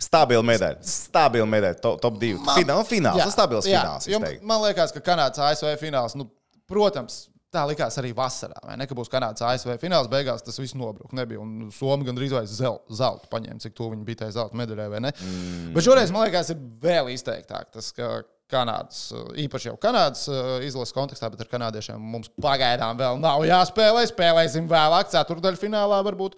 [0.01, 0.81] Stabila medaļa.
[0.85, 1.79] Stabila medaļa.
[1.83, 2.41] Top, top 2.
[2.57, 2.89] Fināls.
[2.89, 3.21] Fināls.
[3.23, 4.09] Tas stabils jā, fināls.
[4.11, 4.19] jo.
[4.43, 6.27] Man liekas, ka Kanādas ASV fināls, nu,
[6.69, 8.59] protams, tā likās arī vasarā.
[8.65, 11.15] vai Ne, ka būs Kanādas ASV fināls, beigās tas viss nobruka.
[11.15, 11.39] Nebija.
[11.41, 14.89] Un Somija gandrīz vai zel, zelta paņēma, cik tuvu viņi bija tajā zelta medaļā.
[14.99, 15.73] Mm.
[15.75, 18.17] Bet šoreiz, man liekas, ir vēl izteiktāk tas, ka
[18.51, 19.07] Kanādas,
[19.41, 24.03] īpaši jau Kanādas uh, izlases kontekstā, bet ar kanādiešiem mums pagaidām vēl nav jāspēlē.
[24.11, 26.37] Spēlēsim vēlāk, ceturdaļfinālā varbūt.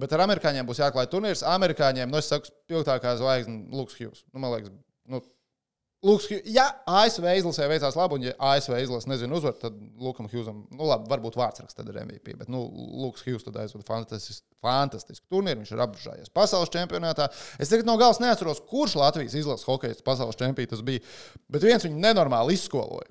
[0.00, 1.44] Bet ar amerikāņiem būs jāklāj turnīrs.
[1.48, 4.26] Amerikāņiem, nu, es saku, spilgtākā zvaigzne, Lukas Hughes.
[4.32, 4.74] Nu, man liekas,
[5.08, 5.22] nu,
[6.04, 10.60] Lūks, ja ASV izlasē veicās labi, un ja ASV izlasē nezinu uzvar, tad Lukam Hjūzam,
[10.76, 12.60] nu labi, varbūt vārdsraksts tad ir MVP, bet, nu,
[13.00, 17.30] Lūks Hjūs tad aizvada fantastisku, fantastisku turnīru, viņš ir apžājies pasaules čempionātā.
[17.58, 21.02] Es tagad no galas neatceros, kurš Latvijas izlases hokeja pasaules čempions tas bija,
[21.50, 23.08] bet viens viņu nenormāli izskoloja.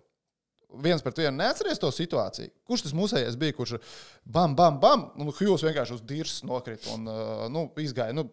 [0.83, 2.51] Viens pret vienu neatceries to situāciju.
[2.67, 3.77] Kurš tas mūsējais bija, kurš
[4.23, 7.07] bam, bam, bam, un Hjūs vienkārši uz dirzs nokrita un
[7.53, 8.15] nu, izgāja.
[8.15, 8.27] Nu,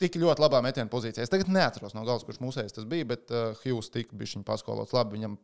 [0.00, 1.24] tik ļoti labā metiena pozīcijā.
[1.24, 4.46] Es tagad neatceros no galvas, kurš mūsējais tas bija, bet uh, Hughes tika bijis viņa
[4.48, 5.18] paskolots labi.
[5.18, 5.36] Viņam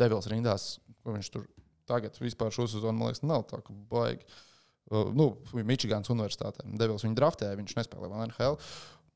[0.00, 0.68] devils rindās,
[1.02, 1.48] ko viņš tur
[1.88, 4.28] tagad vispār šo sezonu, man liekas, nav tā, ka baigi.
[4.88, 5.30] Uh, nu,
[5.68, 6.64] Mičigānas universitātē.
[6.80, 8.60] Devils viņu draftēja, viņš nespēlēja vēl NHL.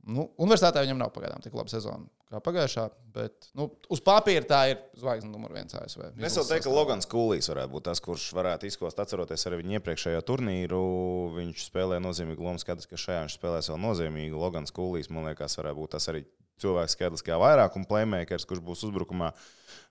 [0.02, 4.60] Nu, universitātē viņam nav pagaidām tik laba sezona kā pagājušā, bet nu, uz papīra tā
[4.72, 6.08] ir zvaigznes numur viens ASV.
[6.24, 9.78] Es jau teiktu, ka Logans Kūlīs varētu būt tas, kurš varētu izkost, atceroties arī viņa
[9.78, 10.80] iepriekšējo turnīru.
[11.36, 14.40] Viņš spēlē nozīmīgu lomu, skaidrs, ka šajā viņš spēlēs vēl nozīmīgu.
[14.40, 16.24] Logans Kūlīs, man liekas, varētu būt tas arī
[16.62, 19.32] cilvēks skaitliskajā vairākumā, playmakers, kurš būs uzbrukumā.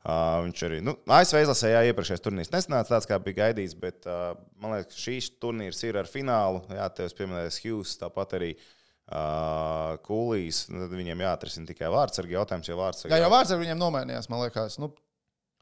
[0.01, 4.07] Uh, viņš arī nu, ASV izlasē, jā, iepriekšējais turnīrs nesanāca tāds, kā bija gaidīts, bet
[4.09, 6.63] uh, man liekas, šīs turnīrs ir ar finālu.
[6.73, 8.69] Jā, tev pieminētais Hughes, tāpat arī uh,
[9.11, 13.11] Uh, Kūlīs, nu, tad viņiem jāatrisina tikai vārdsargi jautājums, jo vārdsargi.
[13.11, 14.77] Jā, jau vārdsargi viņiem nomainījās, man liekas.
[14.79, 14.87] Nu,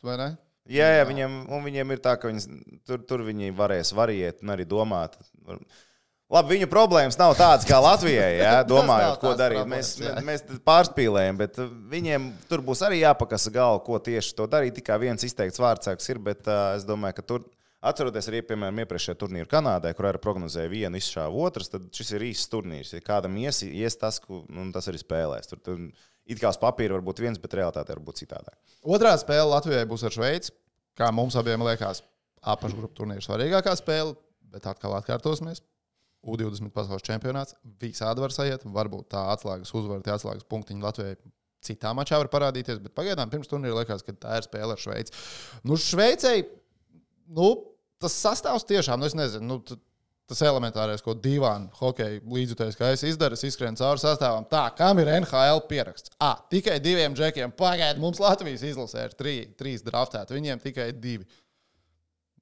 [0.06, 0.28] vai ne?
[0.70, 2.46] Jā, jā viņiem, viņiem ir tā, ka viņas,
[2.86, 5.18] tur, tur viņi varēs variēt un arī domāt.
[6.30, 9.64] Labi, viņu problēmas nav tādas kā Latvijai, jā, domājot, ko darīt.
[9.72, 9.96] Mēs,
[10.28, 11.58] mēs pārspīlējam, bet
[11.90, 14.78] viņiem tur būs arī jāpakasa galva, ko tieši to darīt.
[14.78, 19.16] Tikai viens izteikts vārdsargs ir, bet uh, es domāju, ka tur Atceroties arī, piemēram, iepriekšējā
[19.22, 22.92] turnīra Kanādē, kur arī prognozēja vienu, izšāva otrs, tad šis ir īsts turnīrs.
[22.92, 25.48] Ja kādam ies, ies tas, nu, tas arī spēlēs.
[25.48, 25.86] Tur, tur
[26.28, 28.58] it kā uz papīra var būt viens, bet realitāte var būt citādāk.
[28.84, 30.52] Otrā spēle Latvijai būs ar Šveici.
[31.00, 32.04] Kā mums abiem liekas,
[32.44, 34.18] apakšgrupu turnīra svarīgākā spēle,
[34.52, 35.64] bet atkal atkārtosimies.
[36.28, 38.68] U20 pasaules čempionāts visādi var sajiet.
[38.68, 41.16] Varbūt tā atslēgas uzvara, tie atslēgas punktiņi Latvijai
[41.64, 45.16] citā mačā var parādīties, bet pagaidām pirms turnīra liekas, ka tā ir spēle ar Šveici.
[45.64, 46.44] Nu, Šveicei
[47.36, 47.52] nu,
[48.02, 49.80] tas sastāvs tiešām, nu, es nezinu, nu,
[50.30, 54.46] tas elementārais, ko divāna hokeja līdzjutējs, kā es izdaru, es izskrienu cauri sastāvam.
[54.50, 56.14] Tā, kam ir NHL pieraksts?
[56.22, 57.54] Ah, tikai diviem džekiem.
[57.58, 61.26] Pagaidiet, mums Latvijas izlasē ir trī, trīs draftēti, viņiem tikai divi.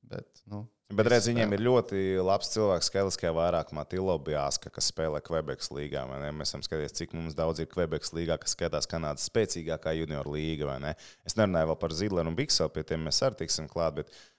[0.08, 5.67] Bet, nu, Bet redz, viņiem ir ļoti labs cilvēks, skaitliskajā vairākumā Tilobijāska, kas spēlē Quebekas
[5.76, 6.06] līgā.
[6.08, 10.78] Mēs esam skatījušies, cik mums daudz ir Quebekas līgā, kas skatās Kanādas spēcīgākā junior līga.
[10.80, 10.93] Ne?
[11.28, 14.00] Es nerunāju vēl par Zidleru un Bikselu, pie tiem mēs arī tiksim klāt.
[14.00, 14.37] Bet Uh,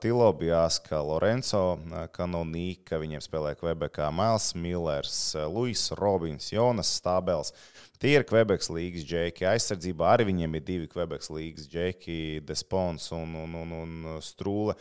[0.00, 1.78] Tilo Biaska, Lorenzo
[2.12, 7.54] Kanonika, viņiem spēlē Kvebekā, Mails Millers, Luis Robins, Jonas Stabels.
[7.98, 9.46] Tie ir Kvebekas līgas džeki.
[9.48, 14.76] Aizsardzībā arī viņiem ir divi Kvebekas līgas džeki, Despons un, un, un, un Strūle.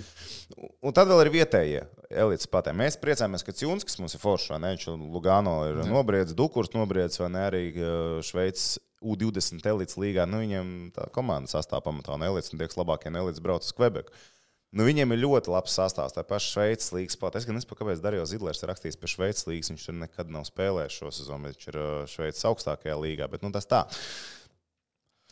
[0.83, 2.75] Un tad vēl ir vietējie elites patē.
[2.77, 4.75] Mēs priecājamies, ka Cunskis mums ir foršs, vai ne?
[4.75, 7.47] Viņš Lugano ir nobriedzis, Dukurs nobriedzis, vai ne?
[7.47, 7.63] Arī
[8.27, 10.27] Šveicis U20 elites līgā.
[10.29, 13.73] Nu, viņiem tā komanda sastāv pamatā un elites, un tie, kas labākie elites brauc uz
[13.73, 14.13] Kvebeku.
[14.75, 16.13] Nu, viņiem ir ļoti labs sastāvs.
[16.15, 17.39] Tā paša Šveices līnijas spēlē.
[17.39, 19.69] Es gan nezinu, kāpēc Darījos Zidlers ir rakstījis par Šveices līnijas.
[19.71, 23.29] Viņš tur nekad nav spēlējis šo sezonu, viņš ir uh, Šveices augstākajā līgā.
[23.31, 23.85] Bet, nu, tas tā.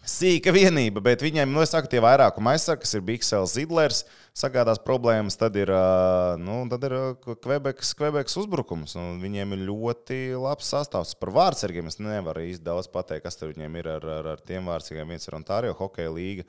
[0.06, 4.04] Sīka vienība, bet viņiem, nu, es saku, tie vairākuma aizsargi, kas ir Biksels, Zidlers,
[4.38, 5.36] sagādās problēmas.
[5.41, 6.95] Tad ir, uh, nu, tad ir
[7.26, 8.95] Kvebekas, uh, Kvebekas uzbrukums.
[8.95, 11.12] Nu, viņiem ir ļoti labs sastāvs.
[11.19, 14.71] Par vārdsargiem es nevaru īsti daudz pateikt, kas tur viņiem ir ar, ar, ar tiem
[14.71, 15.12] vārdsargiem.
[15.12, 16.48] Viens ir Ontārio hokeja līga,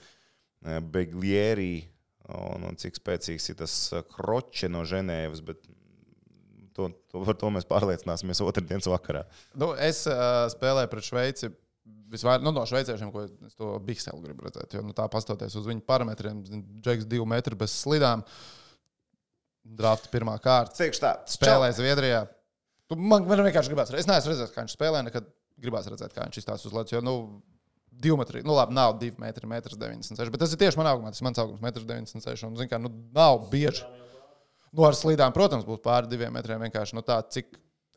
[0.93, 1.96] Beglieri
[2.35, 5.43] un, un cik spēcīgs ir tas uh, kroķis no Ženēvas.
[5.47, 5.63] Bet
[6.77, 9.25] to, to, par to mēs pārliecināsimies otrdienas vakarā.
[9.59, 11.53] Nu, es uh, spēlēju pret Šveici.
[12.11, 14.77] Visvairāk nu, no šveiciešiem, ko es to Bikselu gribu redzēt.
[14.77, 16.43] Jo, nu, tā pastoties uz viņu parametriem,
[16.83, 18.23] Džeks, divi metri bez slidām.
[19.67, 20.77] Drafta pirmā kārta.
[20.79, 22.25] Teikšu tā, spēlē Zviedrijā.
[22.87, 25.27] Tu, man, man vienkārši gribās redzēt, es neesmu redzējis, kā viņš spēlē, nekad
[25.63, 26.93] gribās redzēt, kā viņš izstāsta uz.
[26.95, 27.17] Jo, nu,
[28.03, 28.43] divi metri.
[28.47, 30.33] Nu, labi, nav divi metri, metrs 96.
[30.33, 31.13] Bet tas ir tieši man augumā.
[31.15, 32.49] Tas ir mans augums, metrs 96.
[32.49, 33.87] Un, zin, kā, nu, nav bieži.
[34.77, 36.61] Nu, ar slīdām, protams, būtu pāri diviem metriem.
[36.67, 37.57] Vienkārši nu, tā, cik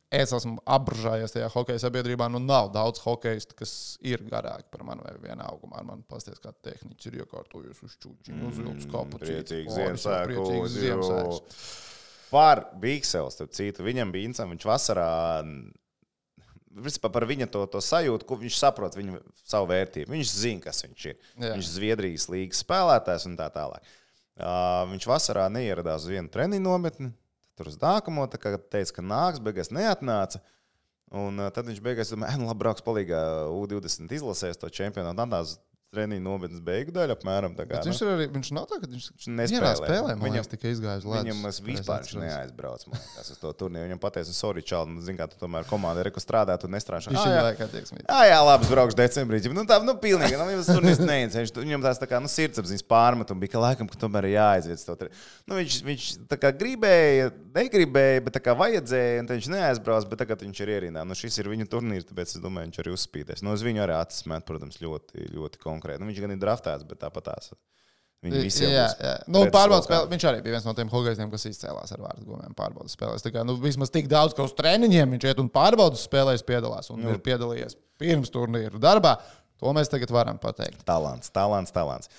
[0.10, 3.74] es esmu apbružājies tajā hokeja sabiedrībā, nu, nav daudz hokeistu, kas
[4.06, 5.84] ir garāki par mani vai vienā augumā.
[5.86, 9.22] Man pasties, kā tehniķis ir iekārtojies uz čūčiņu, uz vilnas kapu.
[9.22, 11.44] Priecīgs Ziemassvētku.
[12.30, 15.12] Par Bīkselu, starp citu, viņam bija incam, viņš vasarā
[16.80, 20.12] Principā par viņa to, to sajūtu, ko viņš saprot, viņa savu vērtību.
[20.16, 21.18] Viņš zina, kas viņš ir.
[21.18, 21.54] Jā.
[21.54, 23.96] Viņš ir Zviedrijas līnijas spēlētājs un tā tālāk.
[24.40, 27.10] Uh, viņš vasarā neieradās uz vienu treniņu nometni,
[27.60, 30.40] tur uz nākamo, tā kā teica, ka nāks, beigās neatnāca.
[31.20, 33.20] Un uh, tad viņš beigās domāja, nu, labi, brauks palīgā
[33.52, 35.18] U20 izlasēs to čempionātu.
[35.20, 35.58] Tādās
[35.90, 37.56] treniņu nometnes beigu daļu apmēram.
[37.58, 39.72] Kā, Bet viņš ir arī, viņš nav tā, ka viņš Viņš nespēlē.
[39.80, 43.88] spēlē, Viņam- liekas, tikai izgājis uz Viņam tas vispār viņš neaizbrauc liekas, uz to turnīru.
[43.90, 47.10] Viņam pateica, sorry, čau, nu, zini, kā tu tomēr komandai reku strādā, tu nestrādā.
[47.10, 48.06] Viņš Ah, ir vajag attieksmīt.
[48.06, 49.42] Jā, jā, labi, braukšu decembrī.
[49.54, 50.38] Nu, tā, nu, pilnīgi.
[50.38, 51.58] Nu, viņam tas turnīrs neinteresē.
[51.58, 54.78] Viņam tās tā kā, nu, sirdsapziņas pārmetumi bija, ka laikam, ka tomēr ir jāaizviet.
[54.78, 55.10] uz to.
[55.50, 60.20] Nu, viņš, viņš tā kā gribēja, negribēja, bet tā kā vajadzēja, un viņš neaizbrauc, bet
[60.22, 61.02] tagad viņš ir ierīnā.
[61.08, 63.42] Nu, šis ir viņa turnīrs, tāpēc es domāju, viņš arī uzspīdēs.
[63.42, 65.79] Nu, uz viņu arī acis met, protams, ļoti, ļoti konkrēti.
[66.02, 67.52] Nu, viņš gan ir draftēts, bet tāpat tās.
[68.26, 69.14] Viņi visi Jā, jā.
[69.32, 70.10] Nu, pārbaudas spēlē.
[70.12, 73.24] Viņš arī bija viens no tiem hokeistiem, kas izcēlās ar vārdu gumiem pārbaudas spēlēs.
[73.24, 76.92] Tā kā nu, vismaz tik daudz, ka uz treniņiem viņš iet un pārbaudas spēlēs piedalās
[76.92, 77.14] un nu.
[77.16, 79.16] ir piedalījies pirms turnīru darbā.
[79.64, 80.84] To mēs tagad varam pateikt.
[80.88, 82.12] Talants, talants, talants.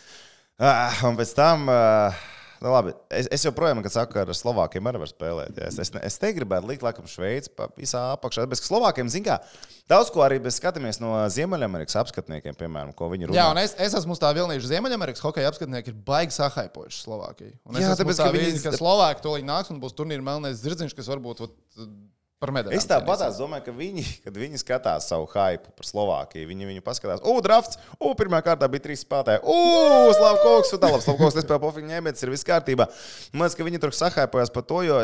[0.60, 2.24] Ah, un pēc tam, uh,
[2.60, 5.58] nu labi, es, es joprojām, kad saku, ar Slovākiem arī var spēlēt.
[5.66, 8.44] Es, es, es te gribētu likt, laikam, Šveici pa visā apakšā.
[8.50, 9.38] Bet Slovākiem, zin kā,
[9.90, 13.38] daudz ko arī skatāmies no Ziemeļamerikas apskatniekiem, piemēram, ko viņi runā.
[13.40, 17.56] Jā, un es, es esmu uz tā Vilniņš Ziemeļamerikas hokeja apskatnieki, ir baigi sahaipojuši Slovākiju.
[17.64, 20.96] Un es Jā, tāpēc, tā ka viņi- Slovāki to nāks un būs turnīra melnais zirdziņš,
[20.96, 21.56] kas varbūt vat,
[22.40, 22.76] par medaļām.
[22.78, 27.20] Es tāpat domāju, ka viņi, kad viņi skatās savu hype par Slovākiju, viņi viņu paskatās,
[27.22, 29.58] o, drafts, o, pirmā kārtā bija trīs spēlētāji, o,
[30.16, 32.88] Slavkovs, un tālāk Slavkovs nespēja pofīgi ņēmēts, ir viss kārtībā.
[33.34, 35.02] Man liekas, ka viņi tur sahaipojas par to, jo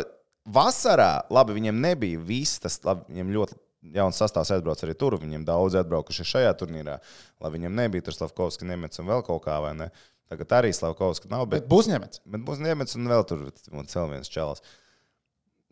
[0.56, 3.60] vasarā, labi, viņiem nebija viss tas, labi, viņiem ļoti
[3.94, 6.98] jauns sastāvs atbrauc arī tur, viņiem daudz atbraukuši šajā turnīrā,
[7.42, 9.90] lai viņiem nebija tur Slavkovs, Nemets un vēl kaut kā, vai ne?
[10.30, 12.24] Tagad arī Slavkovs nav, bet Bet būs ņemts.
[12.26, 14.64] Bet būs Niemets un vēl tur un vēl viens čels.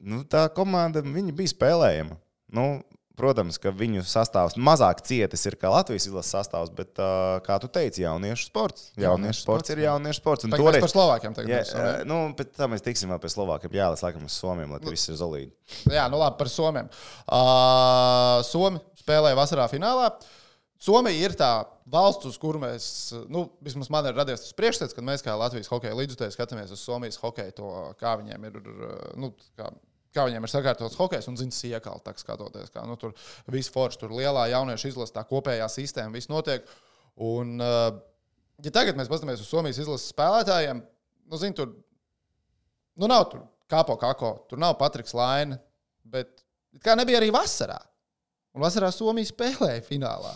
[0.03, 2.17] Nu, tā komanda bija spēlējama.
[2.55, 2.83] Nu,
[3.19, 7.69] protams, ka viņu sastāvs mazāk cietis ir kā Latvijas izlases sastāvs, bet, uh, kā tu
[7.71, 8.89] teici, jauniešu sports.
[8.99, 10.45] Jauniešu sports ir jauniešu sports.
[10.47, 11.93] Un Tā, mēs toreiz- par Slovākiem tagad Jā, ne?
[12.11, 13.71] nu, pēc tam mēs tiksim vēl pie Slovākiem.
[13.79, 15.53] Jā, laikam uz Somiem, lai tur viss ir zolīdi.
[15.87, 16.91] Jā, nu labi, par Somiem.
[17.31, 20.11] Uh, Somi spēlēja vasarā finālā.
[20.83, 21.53] Somija ir tā
[21.91, 22.87] valsts, uz kuru mēs,
[23.33, 26.83] nu, vismaz man ir radies tas priekšstats, kad mēs kā Latvijas hokeja līdzjutēji skatāmies uz
[26.85, 28.57] Somijas hokeju, to, kā viņiem ir,
[29.21, 29.69] nu, kā,
[30.17, 33.13] kā viņiem ir sakārtots hokejs un zina, iekalt, tā skatoties, kā nu, tur
[33.53, 36.65] viss forši, tur lielā jauniešu izlase, tā kopējā sistēma, viss notiek.
[37.21, 37.91] Un, uh,
[38.65, 40.81] ja tagad mēs paskatāmies uz Somijas izlases spēlētājiem,
[41.29, 41.71] nu, zini, tur
[42.97, 45.59] nu, nav tur kāpo kako, tur nav Patriks Laina,
[46.05, 46.43] bet
[46.85, 47.79] kā nebija arī vasarā.
[48.55, 50.35] Un vasarā Somija spēlēja finālā.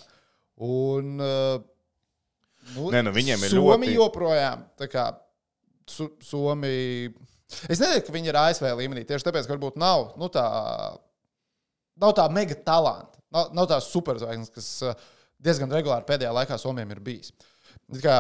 [0.65, 1.61] Un, uh,
[2.75, 4.65] nu, Nē, nu, viņiem ir Somija ļoti- joprojām.
[4.91, 5.05] Kā,
[5.87, 7.13] su, Somija.
[7.71, 9.05] Es nedomāju, ka viņi ir ASV līmenī.
[9.09, 10.45] Tieši tāpēc, ka varbūt nav, nu, tā,
[12.03, 13.17] nav tā mega talanta.
[13.33, 14.95] Nav, nav tās superzvaigznes, kas uh,
[15.41, 17.33] diezgan regulāri pēdējā laikā Somijam ir bijis.
[18.03, 18.19] Kā,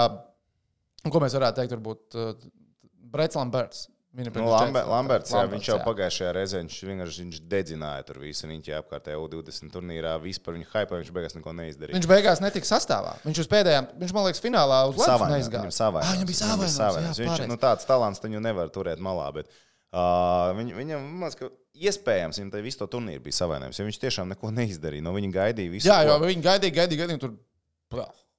[1.09, 2.33] ko mēs varētu teikt, varbūt uh,
[3.13, 3.87] Brets Lamberts.
[4.19, 5.85] Viņa Nu, pirms Lambe, četras- Lamberts, jā, viņš jau jā.
[5.87, 10.17] pagājušajā reizē viņš vienkārši viņš dedzināja tur visu riņķi apkārtējā U20 turnīrā.
[10.25, 11.95] Vispār viņa hype, viņš beigās neko neizdarīja.
[11.95, 13.13] Viņš beigās netika sastāvā.
[13.23, 15.63] Viņš uz pēdējām, viņš man liekas, finālā uz Latvijas Savainojums, neizgāja.
[15.63, 16.11] Viņam savainojums.
[16.11, 17.23] Ah, viņam bija Viņam savainojums.
[17.23, 19.29] Viņš jā, nu, tāds talants, viņu nevar turēt malā.
[19.39, 19.47] Bet,
[19.95, 23.79] uh, viņ, viņam, liekas, ka iespējams, viņam te visu to turnīru bija savainojums.
[23.79, 25.07] Jo viņš tiešām neko neizdarīja.
[25.07, 25.87] Nu, viņi gaidīja visu.
[25.87, 27.23] jā, jo viņi gaidīja, gaidīja, gaidīja.
[27.23, 27.39] Tur...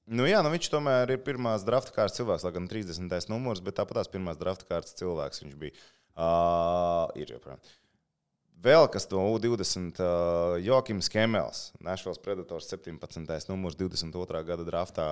[0.10, 3.30] Nu, jā, nu, viņš tomēr ir pirmās drafta kārtas cilvēks, lai gan 30.
[3.30, 5.76] numurs, bet tāpat tās pirmās drafta kārtas cilvēks viņš bija.
[6.20, 7.62] Uh, ir joprojām.
[8.60, 12.98] Vēl kas to U20, uh, Jokims Kemels, Nešvils Predators 17.
[13.48, 14.42] numurs 22.
[14.50, 15.06] gada draftā.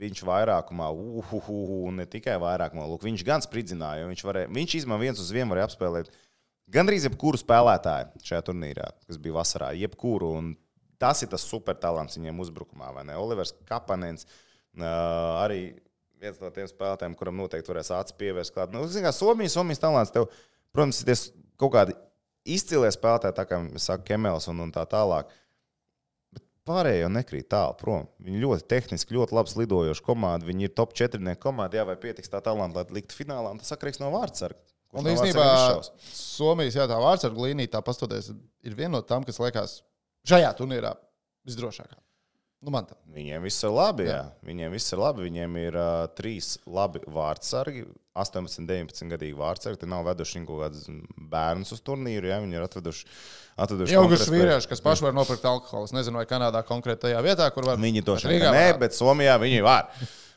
[0.00, 5.20] Viņš vairākumā, uhuhu, ne tikai vairākumā, lūk, viņš gan spridzināja, viņš, varēja, viņš izmā viens
[5.20, 6.14] uz vienu varēja apspēlēt
[6.72, 9.74] gandrīz jebkuru spēlētāju šajā turnīrā, kas bija vasarā.
[9.76, 10.54] Jebkuru, un
[10.98, 13.16] tas ir tas supertalants viņiem uzbrukumā, vai ne?
[13.18, 14.26] Olivers Kapanens
[14.78, 15.62] arī
[16.18, 18.74] viens no tiem spēlētājiem, kuram noteikti varēs acis pievērst klāt.
[18.74, 20.28] Nu, zin kā, Somijas, Somijas talants tev,
[20.74, 21.20] protams, ir
[21.60, 21.94] kaut kādi
[22.48, 25.30] izcilie spēlētāji, tā kā sakām, Kemels un, un tā tālāk.
[26.34, 28.08] Bet pārējie nekrīt tālu prom.
[28.24, 30.48] Viņi ļoti tehniski, ļoti labi slidojoši komandi.
[30.50, 33.54] Viņi ir top 4 komandi, jā, vai pietiks tā talanta, lai liktu finālā.
[33.60, 34.58] Tas atkarīgs no vārdsarga.
[34.96, 35.46] Un īstenībā.
[36.08, 38.32] Somijas jā, tā vārdsarga līnija, tā pastoties,
[38.64, 39.82] ir viena no tām, kas liekas
[40.26, 40.94] šajā turnīrā
[41.48, 41.98] visdrošākā.
[42.58, 42.74] Nu.
[43.14, 44.08] Viņiem viss ir labi.
[44.08, 44.16] Jā.
[44.16, 44.22] Jā.
[44.48, 45.22] Viņiem viss ir labi.
[45.28, 47.84] Viņiem ir uh, trīs labi vārdsargi,
[48.18, 49.78] 18, 19 gadīgi vārdsargi.
[49.78, 50.88] Tie nav veduši kaut kādus
[51.30, 52.32] bērnus uz turnīru.
[52.32, 52.40] Jā.
[52.42, 53.06] Viņi ir atveduši,
[53.62, 54.42] atveduši konkurētspēju.
[54.42, 55.86] vīrieši, kas paši var nopirkt alkoholu.
[55.86, 57.78] Es nezinu, vai Kanādā konkrēti tajā vietā, kur var.
[57.78, 58.82] Viņi to šeit Rīgā nē, varētu.
[58.82, 59.92] bet Somijā viņi var.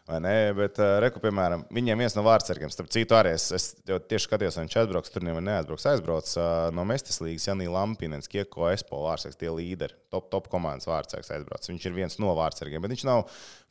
[0.09, 0.51] Ne?
[0.57, 4.57] Bet, uh, reku, piemēram, viņiem viens no vārdsargiem, starp citu, arī es, es tieši skatījos,
[4.57, 5.85] vai viņš atbrauks tur vai neatbrauks.
[5.91, 10.89] Aizbrauc uh, no Mestas līnijas Janija Lampīnens, Kieko Espo vārdsargs, tie līderi, top, top komandas
[10.89, 11.69] vārdsargs aizbrauc.
[11.69, 13.23] Viņš ir viens no vārdsargiem, bet viņš nav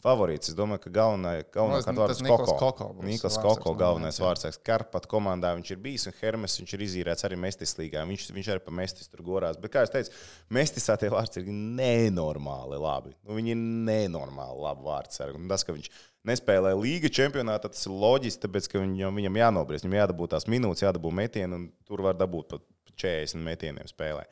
[0.03, 0.51] favorīts.
[0.51, 2.57] Es domāju, ka galvenā, galvenā Man liekas, kārta tas ir Koko.
[2.61, 4.61] Koko Niklas Koko, no galvenais vārdsargs.
[4.67, 8.05] Karpat komandā viņš ir bijis, un Hermes viņš ir izīrēts arī Mestis līgā.
[8.09, 9.61] Viņš, viņš arī pa Mestis tur gorās.
[9.61, 10.15] Bet, kā jau teicu,
[10.57, 13.15] Mestisā tie vārdsargi ir nenormāli labi.
[13.25, 13.61] Nu, viņi ir
[13.91, 15.45] nenormāli labi vārdsargi.
[15.53, 15.93] Tas, ka viņš
[16.29, 20.85] nespēlē līga čempionātā, tas ir loģiski, tāpēc, ka viņam, viņam jānobriest, viņam jādabū tās minūtes,
[20.85, 22.67] jādabū metieni, un tur var dabūt pat
[23.01, 24.25] 40 metieniem spēlē.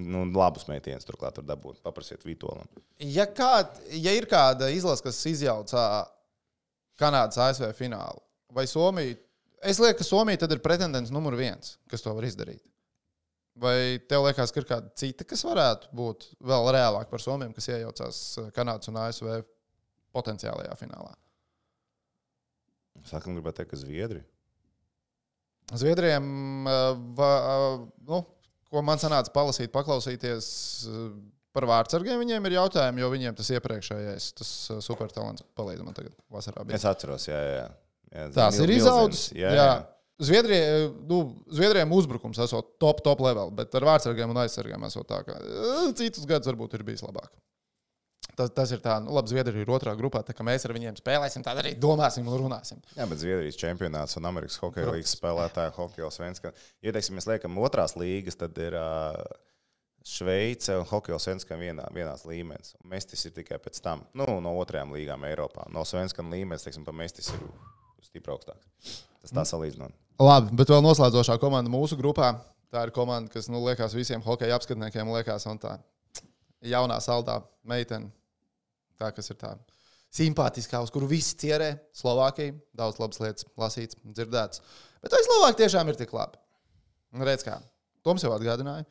[0.00, 1.80] Nu, labus metienus turklāt tur dabūt.
[1.84, 2.68] Paprasiet Vitolam.
[3.00, 5.84] Ja, kād, ja ir kāda izlase, kas izjauca
[7.00, 8.20] Kanādas ASV finālu,
[8.52, 9.16] vai Somija,
[9.64, 12.60] es lieku, ka Somija tad ir pretendents numur viens, kas to var izdarīt.
[13.60, 17.68] Vai tev liekas, ka ir kāda cita, kas varētu būt vēl reālāk par Somiju, kas
[17.72, 18.20] iejaucās
[18.56, 19.40] Kanādas un ASV
[20.16, 21.12] potenciālajā finālā?
[23.08, 24.22] Sākam, gribētu teikt, ka Zviedri.
[25.76, 26.24] Zviedriem,
[26.66, 28.22] eh, va, eh, nu,
[28.70, 30.48] ko man sanāca palasīt, paklausīties
[30.90, 31.04] eh,
[31.54, 34.50] par vārdsargiem, viņiem ir jautājumi, jo viņiem tas iepriekšējais, tas
[34.86, 36.64] supertalants palīdz man tagad vasarā.
[36.66, 36.78] Bija.
[36.78, 37.64] Es atceros, jā, jā.
[38.10, 38.28] jā.
[38.36, 39.30] Tās Mil- ir izaudzis.
[39.34, 39.64] Jā, Jā.
[39.64, 39.80] jā.
[40.20, 45.22] Zviedrija, nu, Zviedrijam uzbrukums esot top, top level, bet ar vārdsargiem un aizsargiem esot tā,
[45.24, 45.38] ka
[45.96, 47.30] citus gadus varbūt ir bijis labāk.
[48.38, 50.98] Tas, tas ir tā, nu, labi, Zviedrija ir otrā grupā, tā kā mēs ar viņiem
[51.00, 52.80] spēlēsim, tad arī domāsim un runāsim.
[52.96, 56.52] Jā, bet Zviedrijas čempionāts un Amerikas Hokeja līnijas spēlētāja Hokeja Svenska.
[56.84, 59.18] Ja teiksim, mēs liekam otrās līgas, tad ir uh,
[60.06, 62.74] Šveice un Hokeja Svenska vienā, vienās līmenis.
[62.88, 65.66] Mestis ir tikai pēc tam, nu, no otrajām līgām Eiropā.
[65.74, 67.42] No Svenska līmenis, teiksim, pa Mestis ir
[68.06, 68.96] stipri augstāks.
[69.20, 69.92] Tas tā salīdzinot.
[70.20, 72.32] Labi, bet vēl noslēdzošā komanda mūsu grupā.
[72.70, 75.74] Tā ir komanda, kas, nu, liekas, visiem hokeja apskatniekiem liekas, un tā
[76.62, 78.12] jaunā saldā meitene,
[79.00, 79.54] tā kas ir tā
[80.14, 81.72] simpātiskā, uz kuru visi cierē.
[81.96, 84.62] Slovākija, daudz labas lietas, lasīts, dzirdēts.
[85.04, 86.40] Bet vai Slovākija tiešām ir tik labi?
[87.14, 87.58] Un Redz, kā
[88.06, 88.86] Toms jau atgādināja,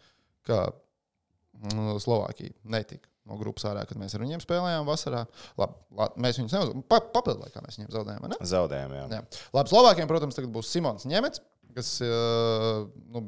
[0.46, 5.24] ka mm, Slovākija netika no grupas ārā, kad mēs ar viņiem spēlējām vasarā.
[5.60, 6.86] Labi, labi mēs viņus neuzvarējām.
[6.90, 8.24] Pa, Papildu laikā mēs viņiem zaudējām.
[8.26, 8.40] vai ne?
[8.54, 9.04] Zaudējumi, jā.
[9.14, 9.44] Jā.
[9.58, 11.44] Labi, Slovākiem, protams, tagad būs Simons Ņemets,
[11.78, 13.24] kas uh, nu,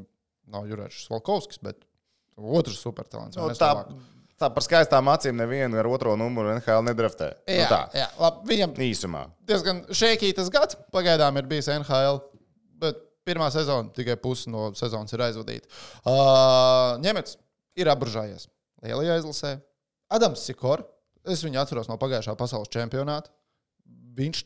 [0.54, 1.86] nav Jurēčs Valkovskis, bet
[2.38, 3.38] otrs supertalants.
[3.38, 3.74] Nu, Un mēs tā,
[4.42, 7.30] tā par skaistām acīm nevienu ar otro numuru NHL nedraftē.
[7.46, 9.24] Nu, Jā, tā, jā, labi, viņam īsumā.
[9.48, 12.22] diezgan šēkītas gads pagaidām ir bijis NHL,
[12.82, 15.70] bet pirmā sezona tikai pusi no sezonas ir aizvadīta.
[16.02, 17.38] Uh, Ņemets
[17.80, 18.48] ir apburžājies
[18.84, 19.52] lielajā izlasē.
[20.12, 20.82] Adams Sikor,
[21.30, 23.30] es viņu atceros no pagājušā pasaules čempionāta.
[24.18, 24.42] Viņš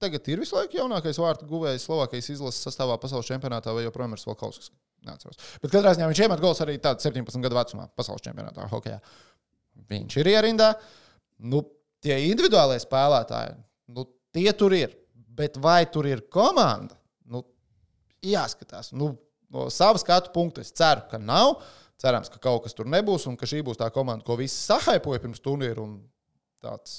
[0.00, 4.22] tagad ir visu laiku jaunākais vārtu guvējs Slovākijas izlases sastāvā pasaules čempionātā, vai joprojām ir
[4.22, 4.70] Svalkovskis.
[5.04, 5.36] Neatceros.
[5.62, 8.98] Bet katrā ziņā viņš iemet gols arī tādā 17 gadu vecumā pasaules čempionātā hokeja.
[9.90, 10.72] Viņš ir ierindā.
[11.40, 11.62] Nu,
[12.04, 13.56] tie individuālie spēlētāji,
[13.96, 14.96] nu, tie tur ir.
[15.40, 16.98] Bet vai tur ir komanda?
[17.30, 17.44] Nu,
[18.26, 18.92] jāskatās.
[18.92, 19.14] Nu,
[19.52, 21.60] no savas skatu punkta es ceru, ka nav.
[22.00, 25.20] Cerams, ka kaut kas tur nebūs un ka šī būs tā komanda, ko visi sahaipoja
[25.20, 25.84] pirms turnīra.
[26.64, 26.94] Tāds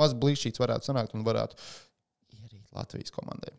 [0.00, 1.56] mazs blīšķīts varētu sanākt un varētu
[2.36, 3.54] ierīt Latvijas komandai.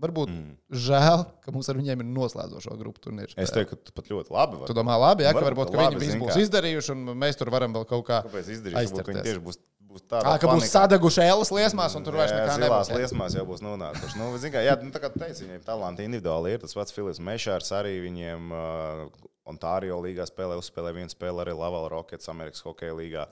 [0.00, 0.52] Varbūt mm.
[0.86, 3.34] žēl, ka mums ar viņiem ir noslēdzošo grupu turnīru.
[3.40, 4.60] Es teiktu, ka tu pat ļoti labi.
[4.60, 4.76] Tu vari.
[4.78, 6.44] domā, labi, ja, ka Varbūt ka labi, viņi zini būs kā.
[6.46, 8.22] izdarījuši, un mēs tur varam vēl kaut kā.
[8.24, 8.78] Kāpēc izdarīt?
[8.78, 9.28] Varbūt, ka viņi aizķerties.
[9.28, 9.60] tieši būs,
[9.90, 12.92] būs Tā, tādā ka būs sadeguši ēlas liesmās, un tur vairs Jā, nekā nebūs.
[12.92, 13.00] ja?
[13.02, 14.20] liesmās jau būs nonākuši.
[14.22, 16.64] Nu, kā, jā, nu, tā kā tu teici, viņiem talanti individuāli ir.
[16.64, 19.04] Tas pats Filips Mešārs arī viņiem uh,
[19.50, 23.26] Ontārio līgā spēlē, uzspēlē vienu spēli arī Lavala Rockets Amerikas Hokeja līgā.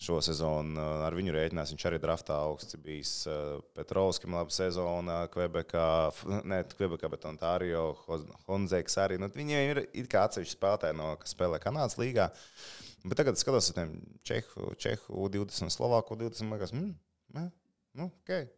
[0.00, 1.74] Šo sezonu uh, ar viņu rēķinās.
[1.74, 3.12] Viņš arī draftā augsts bijis.
[3.28, 5.88] Uh, Petrovskim laba sezona, Kvebekā,
[6.48, 7.90] ne Kvebekā, bet Ontārio,
[8.46, 9.18] Honzēks arī.
[9.20, 12.30] Nu, viņiem ir it kā atsevišķi spēlētāji, no, kas spēlē Kanādas līgā.
[13.04, 13.92] Bet tagad skatos uz tiem
[14.24, 16.48] Čehu, Čehu 20 un Slovāku 20.
[16.48, 16.96] Man liekas, mm,
[17.36, 17.52] mm,
[18.00, 18.48] nu, okay.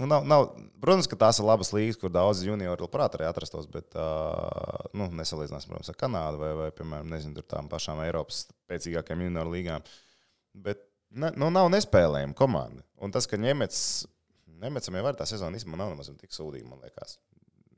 [0.00, 0.46] Nu, nav, nav,
[0.80, 5.10] protams, ka tās ir labas līnijas, kur daudz juniori labprāt arī atrastos, bet uh, nu,
[5.12, 9.84] nesalīdzinās, protams, ar Kanādu vai, vai piemēram, nezinu, tām pašām Eiropas spēcīgākajām junioru līgām.
[10.54, 12.84] Bet ne, nu, nav nespēlējama komanda.
[13.00, 13.82] Un tas, ka Ņemets,
[14.60, 17.18] Ņemecam jau var tā sezona īstenībā nav nemaz tik sūdīga, man liekas.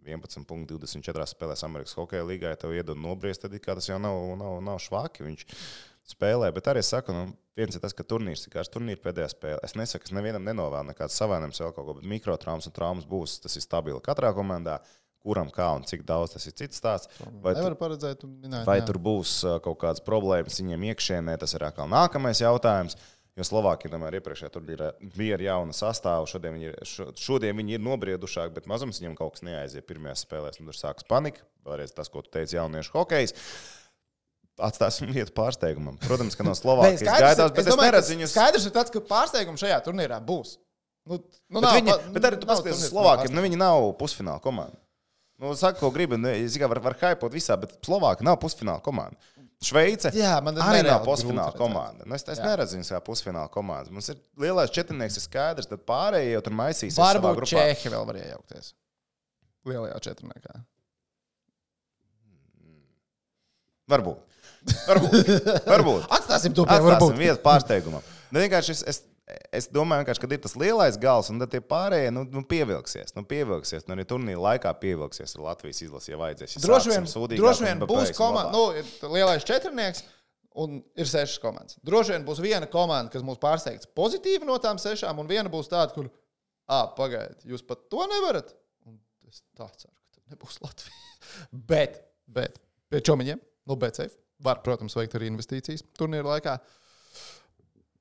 [0.02, 4.80] 11,24 spēlēs Amerikas Hokeja līgā, ja tev iedod nobriest, tad tas jau nav, nav, nav
[4.82, 5.22] švaki.
[5.28, 5.44] Viņš
[6.12, 9.28] spēlē, bet arī es saku, nu, viens ir tas, ka turnīrs ir kāds turnīrs pēdējā
[9.30, 9.61] spēlē.
[9.62, 13.38] Es nesaku, es nevienam nenovēlu nekādas savainojums vēl kaut ko, bet mikrotraumas un traumas būs.
[13.44, 14.80] Tas ir stabili katrā komandā.
[15.22, 17.22] Kuram kā un cik daudz tas ir cits stāsts.
[17.44, 18.87] Vai, tu, paredzēt, minēt, vai jā.
[18.88, 22.98] tur būs uh, kaut kādas problēmas viņiem iekšienē, tas ir atkal nākamais jautājums.
[23.38, 26.26] Jo Slovākija tomēr iepriekšējā turnīrā bija ar jaunu sastāvu.
[26.28, 30.26] Šodien viņi ir, šo, šodien viņi ir nobriedušāki, bet mazums viņiem kaut kas neaiziet pirmajās
[30.26, 30.58] spēlēs.
[30.61, 31.46] un Tur sākas panika.
[31.64, 33.32] Vēlreiz tas, ko tu teici, jauniešu hokejs.
[34.61, 35.96] atstāsim vietu pārsteigumam.
[36.02, 38.35] Protams, ka no Slovākijas gaidās, bet es domāju, ka neredzu viņus.
[38.35, 40.58] Skaidrs ir tas, ka pārsteigums šajā turnīrā būs.
[41.08, 44.42] Nu, nu, Bet, nav viņi, bet arī tu paskaties uz Slovākiem, nu viņi nav pusfināla
[44.44, 44.76] komanda.
[45.42, 48.83] Nu, saka, ko gribi, nu, es tikai varu var hypot visā, bet Slovākija nav pusfināla
[48.85, 49.18] komanda.
[49.62, 52.07] Šveice Jā, arī nav pusfināla komanda.
[52.07, 52.46] Nu, es es Jā.
[52.46, 53.90] neredzu viņus kā pusfināla komandas.
[53.94, 56.98] Mums ir lielais četrnieks, ir skaidrs, tad pārējie jau tur maisīs.
[56.98, 57.52] Varbūt grupā.
[57.52, 58.72] Čehi vēl var iejaukties.
[59.70, 60.57] Lielajā četrniekā.
[63.92, 64.42] Varbūt.
[64.88, 65.33] Varbūt.
[65.72, 66.11] Varbūt.
[66.18, 67.18] Atstāsim to pie Atstāsim varbūt.
[67.18, 68.11] vietu pārsteigumam.
[68.31, 69.02] Nu, vienkārši es, es,
[69.54, 73.14] es domāju, ka ir tas lielais gals, un tad tie pārējie nu, nu, pievilksies.
[73.16, 73.87] Nu, pievilksies.
[73.87, 76.56] Nu, arī turnīra laikā pievilksies ar Latvijas izlasi, ja vajadzēs.
[76.56, 80.04] Ja Droši vien, sūdīgāk droši vien būs komanda, nu, ir lielais četrnieks.
[80.62, 81.79] Un ir sešas komandas.
[81.81, 85.70] Droši vien būs viena komanda, kas mūs pārsteigs pozitīvi no tām sešām, un viena būs
[85.73, 86.10] tāda, kur,
[86.68, 88.52] ah, pagaidiet, jūs pat to nevarat.
[88.85, 88.98] Un
[89.31, 91.16] es tā ceru, ka tā nebūs Latvija.
[91.73, 91.96] bet,
[92.29, 92.60] bet
[92.92, 96.58] pie čomiņiem, no BCF, var, protams, veikt arī investīcijas turnīra laikā.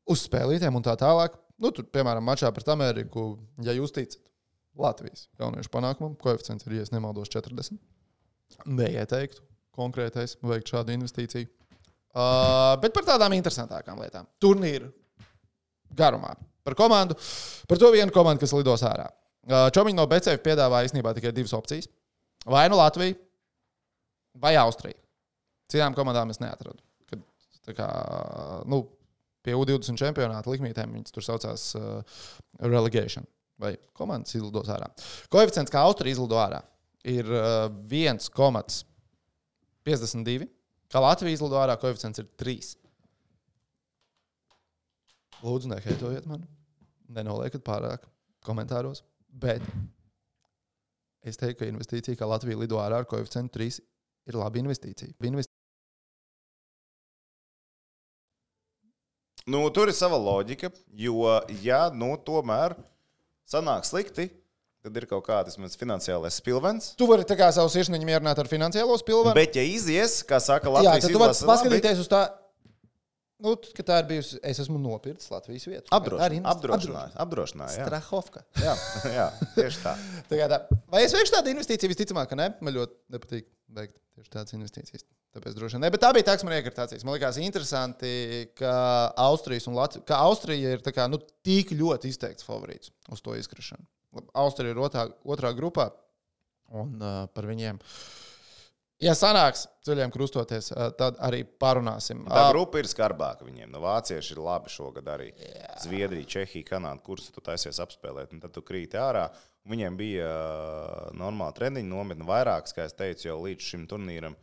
[0.09, 1.37] Uz spēlītēm un tā tālāk.
[1.61, 4.17] Nu, tur, piemēram, mačā pret Ameriku, ja jūs ticat
[4.81, 7.77] Latvijas jauniešu panākumam, koeficients ir, ja nemaldos, 40.
[8.65, 9.43] Neieteiktu
[9.75, 11.49] konkrētais veikt šādu investīciju.
[12.11, 14.27] Uh, bet par tādām interesantākām lietām.
[14.41, 14.89] Turnīru
[15.95, 16.33] garumā.
[16.65, 17.15] Par komandu,
[17.69, 19.07] par to vienu komandu, kas lidos ārā.
[19.47, 21.87] Uh, Čomiņš no BCF piedāvā īstenībā tikai divas opcijas.
[22.45, 23.15] Vai nu Latvija,
[24.43, 24.99] vai Austrija.
[25.71, 26.81] Citām komandām es neatradu.
[27.09, 27.23] Kad,
[27.77, 27.87] kā,
[28.69, 28.83] nu,
[29.45, 31.83] pie U20 čempionāta likmītēm viņas tur saucās uh,
[32.61, 33.25] relegation.
[33.61, 34.87] Vai komandas izlidos ārā.
[35.33, 36.59] Koeficients, kā Austrija izlido ārā,
[37.05, 40.47] ir uh, 1,52.
[40.91, 42.77] Kā Latvija izlido ārā, koeficients ir 3.
[45.41, 46.41] Lūdzu, neheitojiet man.
[47.11, 48.01] Nenoliekat pārāk
[48.45, 48.99] komentāros.
[49.31, 49.63] Bet
[51.23, 53.79] es teiktu, ka investīcija, kā Latvija lido ārā ar koeficientu 3,
[54.29, 55.15] ir laba investīcija.
[59.49, 61.25] Nu, tur ir sava loģika, jo,
[61.63, 62.75] ja nu, tomēr
[63.49, 64.27] sanāk slikti,
[64.85, 66.91] tad ir kaut kāds finansiālais spilvens.
[66.97, 69.33] Tu vari tā kā savu sirsniņu mierināt ar finansiālo spilvenu.
[69.37, 72.21] Bet, ja izies, kā saka Latvijas tad tu vari izlase, labi, paskatīties uz tā.
[73.41, 74.37] Nu, ka tā ir bijusi.
[74.45, 75.87] Es esmu nopircis Latvijas vietu.
[75.97, 76.45] Apdrošinājums.
[76.51, 77.15] Apdrošinājums.
[77.23, 77.77] Apdrošinājums.
[77.79, 77.87] jā.
[77.87, 78.43] Strahovka.
[78.61, 78.75] Jā,
[79.15, 79.25] jā,
[79.55, 79.95] tieši tā.
[80.29, 80.59] Tā tā.
[80.93, 81.89] Vai es veikšu tādu investīciju?
[81.89, 82.51] Visticamāk, ka nē.
[82.61, 85.07] Man ļoti nepatīk veikt tieši tādas investīcijas.
[85.31, 85.91] Tāpēc droši vien ne.
[85.93, 86.43] Bet tā bija tā, kas
[87.07, 88.09] man liekas, interesanti,
[88.59, 88.73] ka
[89.29, 93.37] Austrijas un Latvija, ka Austrija ir tā kā, nu, tik ļoti izteikts favorīts uz to
[93.39, 93.87] izkrišanu.
[94.35, 95.87] Austrija ir otrā, otrā grupā,
[96.75, 97.79] un uh, par viņiem.
[99.01, 102.25] Ja sanāks ceļiem krustoties, uh, tad arī parunāsim.
[102.27, 103.71] Tā Uh, grupa ir skarbāka viņiem.
[103.71, 105.31] No vācieši ir labi šogad arī.
[105.81, 109.29] Zviedrija, Čehija, Kanāda, kurus tu taisies apspēlēt, un tad tu krīti ārā.
[109.71, 114.35] Viņiem bija uh, normāla treniņa nometne, vairākas, kā es teicu, jau līdz šim turnīram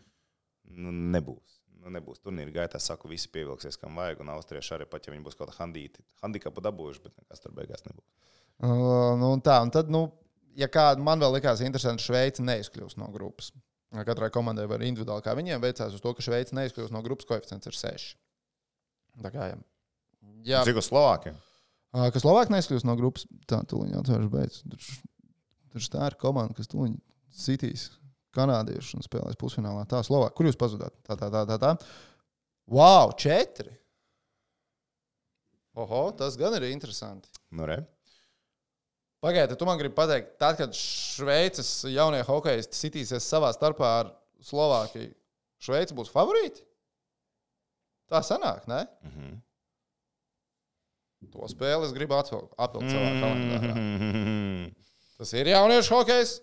[0.74, 1.58] nu, nebūs.
[1.78, 4.22] Nu, nebūs turnīra gaitā, saku, visi pievilksies, kam vajag.
[4.24, 7.54] Un austrieši arī pat, ja viņi būs kaut kādā handīti, handikapu dabūjuši, bet nekas tur
[7.56, 8.08] beigās nebūs.
[8.58, 10.08] Uh, nu, tā, un tad, nu,
[10.58, 13.52] ja kāda man vēl likās interesanti, Šveice neizkļūst no grupas.
[14.04, 17.70] Katrai komandai var individuāli, kā viņiem veicās, uz to, ka Šveice neizkļūst no grupas, koeficients
[17.70, 18.16] ir 6.
[19.22, 19.60] Tā kā, jā.
[20.46, 20.64] jā.
[20.66, 21.38] Cik uz Slovākiem?
[21.94, 24.60] Ā, Kas Slovākija neizkļūst no grupas, tā tūlīt atvērš beidz.
[25.72, 26.98] Tur, tā ir komanda, kas tūlīt
[27.32, 27.88] sitīs
[28.38, 29.84] kanādiešu un spēlēs pusfinālā.
[29.90, 30.36] Tā Slovākija.
[30.38, 30.94] Kur jūs pazudāt?
[31.06, 31.58] Tā, tā, tā, tā.
[31.62, 31.74] tā.
[32.68, 33.72] Wow, četri!
[35.78, 37.30] Oho, tas gan ir interesanti.
[37.54, 37.78] Nu, re.
[39.22, 44.12] Pagaidiet, tu man gribi pateikt, tad, kad Šveices jaunie hokeisti sitīsies savā starpā ar
[44.46, 45.10] Slovākiju,
[45.62, 46.62] Šveice būs favorīti?
[48.08, 48.86] Tā sanāk, ne?
[49.04, 49.36] Mm -hmm.
[51.34, 53.74] To spēli es gribu atvilkt, savā kalendārā.
[53.74, 54.74] Mm.
[55.18, 56.38] Tas ir jauniešu hokejs.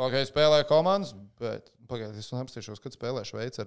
[0.00, 3.66] Hokeja spēlē komandas, bet pagaidiet, es neapstīšos, kad spēlē Šveice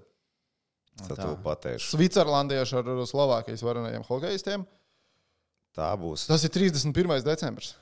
[1.94, 4.66] Švicerlandiešu ar Slovākijas varenajiem hokeistiem.
[5.78, 7.22] tā būs Tas ir 31.
[7.24, 7.76] decembris.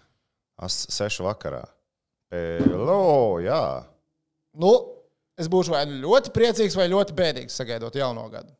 [0.60, 1.64] as sešu vakarā.
[2.30, 3.86] Pelo, jā.
[4.56, 4.72] Nu,
[5.40, 8.52] es būšu vai nu ļoti priecīgs, vai ļoti bēdīgs sagaidot jauno gadu.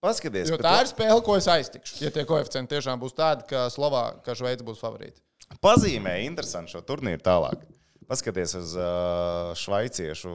[0.00, 1.96] Paskaties, Jo bet tā ir spēle, ko es aiztikšu.
[2.04, 5.18] Ja tie koeficienti tiešām būs tādi, ka Slovākija, ka Šveice būs favorīti.
[5.64, 7.64] pazīmē interesanti šo turnīru tālāk.
[8.08, 10.32] Paskaties uz uh, švaiciešu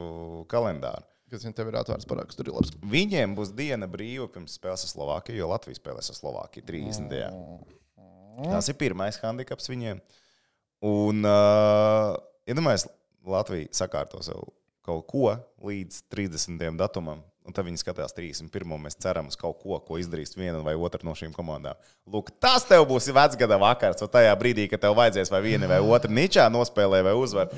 [0.50, 1.06] kalendāru.
[1.32, 2.70] Kas viņam ir atvērts parāds, tur ir labs.
[2.86, 7.16] Viņiem būs diena brīva pirms spēles ar Slovākiju, jo Latvija spēlēs ar Slovākiju 30.
[8.44, 10.02] Tas ir pirmais handikaps viņiem.
[10.84, 12.14] Un, uh,
[12.46, 12.86] iedomājieties,
[13.26, 14.42] Latvija sakārto sev
[14.84, 15.30] kaut ko
[15.64, 16.60] līdz 30.
[16.78, 17.24] datumam.
[17.44, 18.72] Un tad viņi skatās 31.
[18.80, 21.76] Mēs ceram uz kaut ko, ko izdarīs viena vai otra no šīm komandām.
[22.08, 25.82] Lūk, tas tev būs vecgada vakars, un tajā brīdī, kad tev vajadzēs vai viena vai
[25.84, 27.52] otra ničā nospēlē vai uzvar,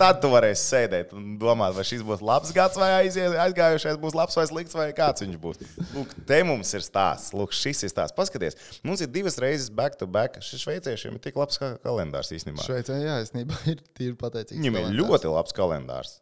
[0.00, 4.18] tad tu varēsi sēdēt un domāt, vai šis būs labs gads vai aizies, aizgājušais būs
[4.18, 5.62] labs vai slikts vai kāds viņš būs.
[5.94, 7.30] Lūk, te mums ir stāsts.
[7.30, 8.18] Lūk, šis ir stāsts.
[8.18, 10.42] Paskaties, mums ir divas reizes back to back.
[10.42, 12.66] Šis šveiciešiem ir tik labs kalendārs īstenībā.
[12.66, 14.58] Šveicē, jā, īstenībā ir tīri pateicīgs.
[14.58, 16.18] Viņam ir ļoti labs kalendārs.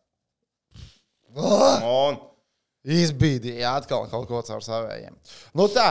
[1.38, 1.88] Oh!
[1.88, 2.26] Un
[2.88, 5.16] Izbīdīja atkal kaut ko caur savējiem.
[5.58, 5.90] Nu tā,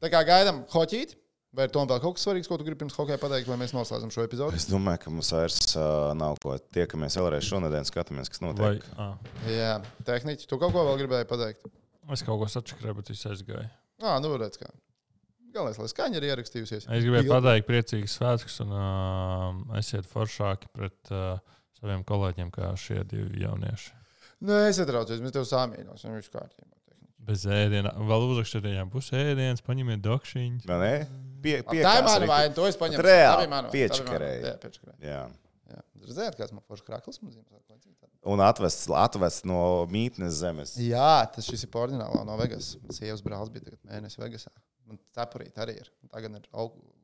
[0.00, 1.16] tā kā gaidām hoķīt.
[1.58, 4.10] Vai ir tomēr kaut kas svarīgs, ko tu gribi pirms hokeja pateikt, lai mēs noslēdzam
[4.12, 4.54] šo epizodu?
[4.54, 6.52] es domāju, ka mums vairs uh, nav ko.
[6.76, 8.84] Tiekamies vēlreiz šonadēļ, skatāmies, kas Vai, notiek.
[9.00, 9.06] à,
[9.48, 9.70] Jā,
[10.06, 11.64] tehniķi, tu kaut ko vēl gribēji pateikt?
[12.12, 13.64] es kaut ko sačakrēju, bet viss aizgāja.
[14.04, 14.68] Ā, nu redz, kā.
[15.56, 16.84] Galvenais, lai skaņa ir ierakstījusies.
[16.84, 17.32] Es gribēju Ilgi.
[17.32, 21.40] pateikt, priecīgs svētkus, un uh, esiet foršāki pret uh,
[21.80, 23.94] saviem kolēģiem, kā šie divi jaunieši.
[24.38, 26.70] Nē, es atraucos, mēs tev sāmīnos, un viss kārtībā.
[27.28, 30.62] Bez ēdiena, vēl uzrakstīt, ja būs ēdiens, paņemiet dokšiņu.
[30.68, 30.92] Vai ne?
[31.42, 33.02] Pie, Pie, tā ir mana vaina, to es paņēmu.
[33.04, 33.68] Reāli, vaina.
[33.68, 35.18] Jā, piečakarēji.
[35.68, 35.78] Jā.
[35.78, 36.06] Jā.
[36.08, 37.44] Redzējāt, kāds man foršs krāklis mums ir?
[38.28, 39.60] Un atvests, atvests no
[39.92, 40.74] mītnes zemes.
[40.80, 42.74] Jā, tas šis ir porģinālā no Vegas.
[42.96, 44.52] Sievas brālis bija tagad mēnesis Vegasā.
[44.88, 45.90] Man cepurīt arī ir.
[46.12, 46.48] Tagad ir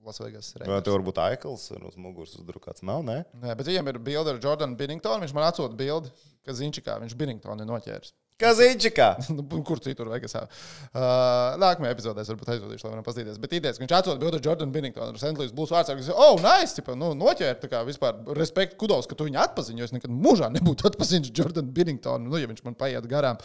[0.04, 0.84] Lasvegas Vai reizes.
[0.84, 2.84] tur varbūt aikls ar uz muguras uzdrukāts?
[2.84, 3.22] Nav, ne?
[3.40, 5.24] Nē, bet viņam ir bilde ar Jordanu Binningtonu.
[5.24, 6.12] Viņš man atsūta bildi,
[6.44, 8.12] ka Zinčikā viņš Binningtonu ir noķēris.
[8.43, 9.09] Kazīčikā!
[9.35, 10.45] Nu, Kur citur Vegasā?
[10.91, 13.39] Uh, nākamajā epizodē es varbūt aizvadīšu, lai varam paskatīties.
[13.43, 15.14] Bet idejas, ka viņš bildi ar Jordanu Binningtonu.
[15.14, 16.74] Ar Sentlīs būs vārds, ir, oh, nice!
[16.76, 19.87] Tipa, nu, noķēri, tā kā vispār respekt kudos, ka tu viņu atpaziņo.
[19.87, 23.39] Es nekad mūžā nebūtu atpazinis Jordanu Binningtonu, nu, ja viņš man paiet garām.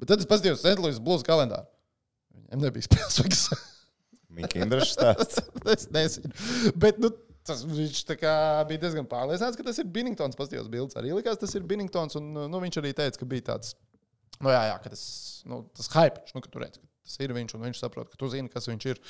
[0.00, 1.70] Bet tad es paskatījos Sentlīs blūzi kalendāru.
[2.34, 3.46] Viņam nebija spēles.
[4.32, 5.42] Mika Indrašs stāsts.
[5.70, 6.34] es nezinu.
[6.82, 7.12] Bet nu,
[7.46, 8.34] tas, viņš tā kā
[8.68, 10.38] bija diezgan pārliecināts, ka tas ir Binningtons.
[10.38, 12.16] Paskatījos bildes arī likās, tas ir Binningtons.
[12.20, 13.74] Un nu, viņš arī teica, ka bija tāds,
[14.42, 15.04] nu jā, jā tas,
[15.48, 18.20] nu, tas hype, nu, ka tu redz, ka tas ir viņš, un viņš saprot, ka
[18.20, 19.02] tu zini, kas viņš ir.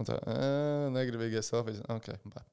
[0.00, 1.82] Un tā, "Ē, negribīgais selfijas.
[1.98, 2.44] Okay, bā.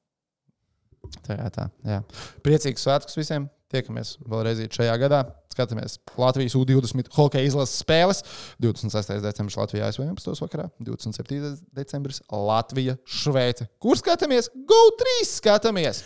[1.26, 1.70] tā jā, tā.
[1.84, 2.02] Jā.
[2.44, 3.50] Priecīgs svētkus visiem!
[3.72, 5.22] Tiekamies vēlreiz šajā gadā.
[5.52, 8.20] Skatāmies Latvijas U20 hokeja izlases spēles.
[8.60, 9.16] 26.
[9.24, 10.42] decembris Latvijā ASV 11.
[10.44, 11.56] vakarā, 27.
[11.72, 13.68] decembris Latvija Šveice.
[13.80, 14.50] Kur skatāmies?
[14.52, 16.02] GO3 skatāmies!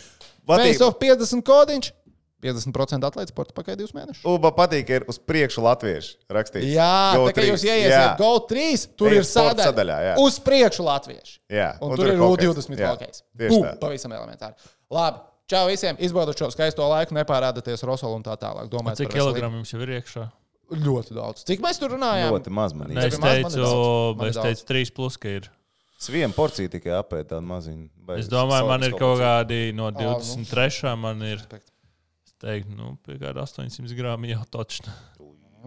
[0.47, 1.91] Face of 50 kodiņš!
[2.43, 4.21] 50% atlaides sporta pakai divus mēnešus.
[4.29, 6.67] Uba patīk, ka ir uz priekšu latviešu rakstīts.
[6.69, 8.65] Jā, Go tā kā jūs ieiesiet GO3,
[8.99, 9.65] tur Ejat ir sadaļa.
[9.71, 10.13] sadaļā, jā.
[10.21, 11.39] Uz priekšu latvieši.
[11.49, 12.51] Jā, Un, un tur, tur ir hokejs.
[12.69, 13.23] U20 Jā, hokejs.
[13.41, 13.73] tieši Bum, tā.
[13.81, 14.69] pavisam elementāri.
[14.93, 15.97] Labi, čau visiem!
[15.99, 18.69] Izbaudiet šo skaisto laiku, nepārādieties Rosolu un tā tālāk.
[18.69, 20.27] Domājiet, Cik kilogramu jums jau ir iekšā?
[20.67, 21.45] Ļoti daudz.
[21.47, 22.33] Cik mēs tur runājām?
[22.35, 22.97] Ļoti maz man ir.
[23.07, 23.63] es teicu,
[24.27, 25.47] es teicu, 3 plus, ka ir.
[25.97, 27.87] Es vienu porciju tikai apēdu tādu maziņu.
[28.19, 29.97] Es domāju, man ir kaut kādi no nu.
[29.97, 30.91] 23.
[30.99, 31.71] man ir, Respekt.
[32.43, 34.93] Teiktu, nu, pie kāda 800 grāma jau točna.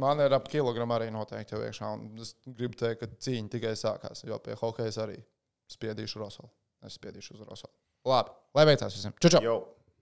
[0.00, 1.90] Man ir ap kilogramu arī noteikti jau iekšā.
[1.96, 4.24] un Es gribu teikt, ka cīņa tikai sākās.
[4.24, 5.18] Jo pie hokeja arī
[5.70, 6.50] spiedīšu Rosolu.
[6.86, 7.74] Es spiedīšu uz Rosolu.
[8.08, 9.12] Labi, lai veicās visiem.
[9.20, 9.42] Čau, čau!
[9.44, 9.58] Jau.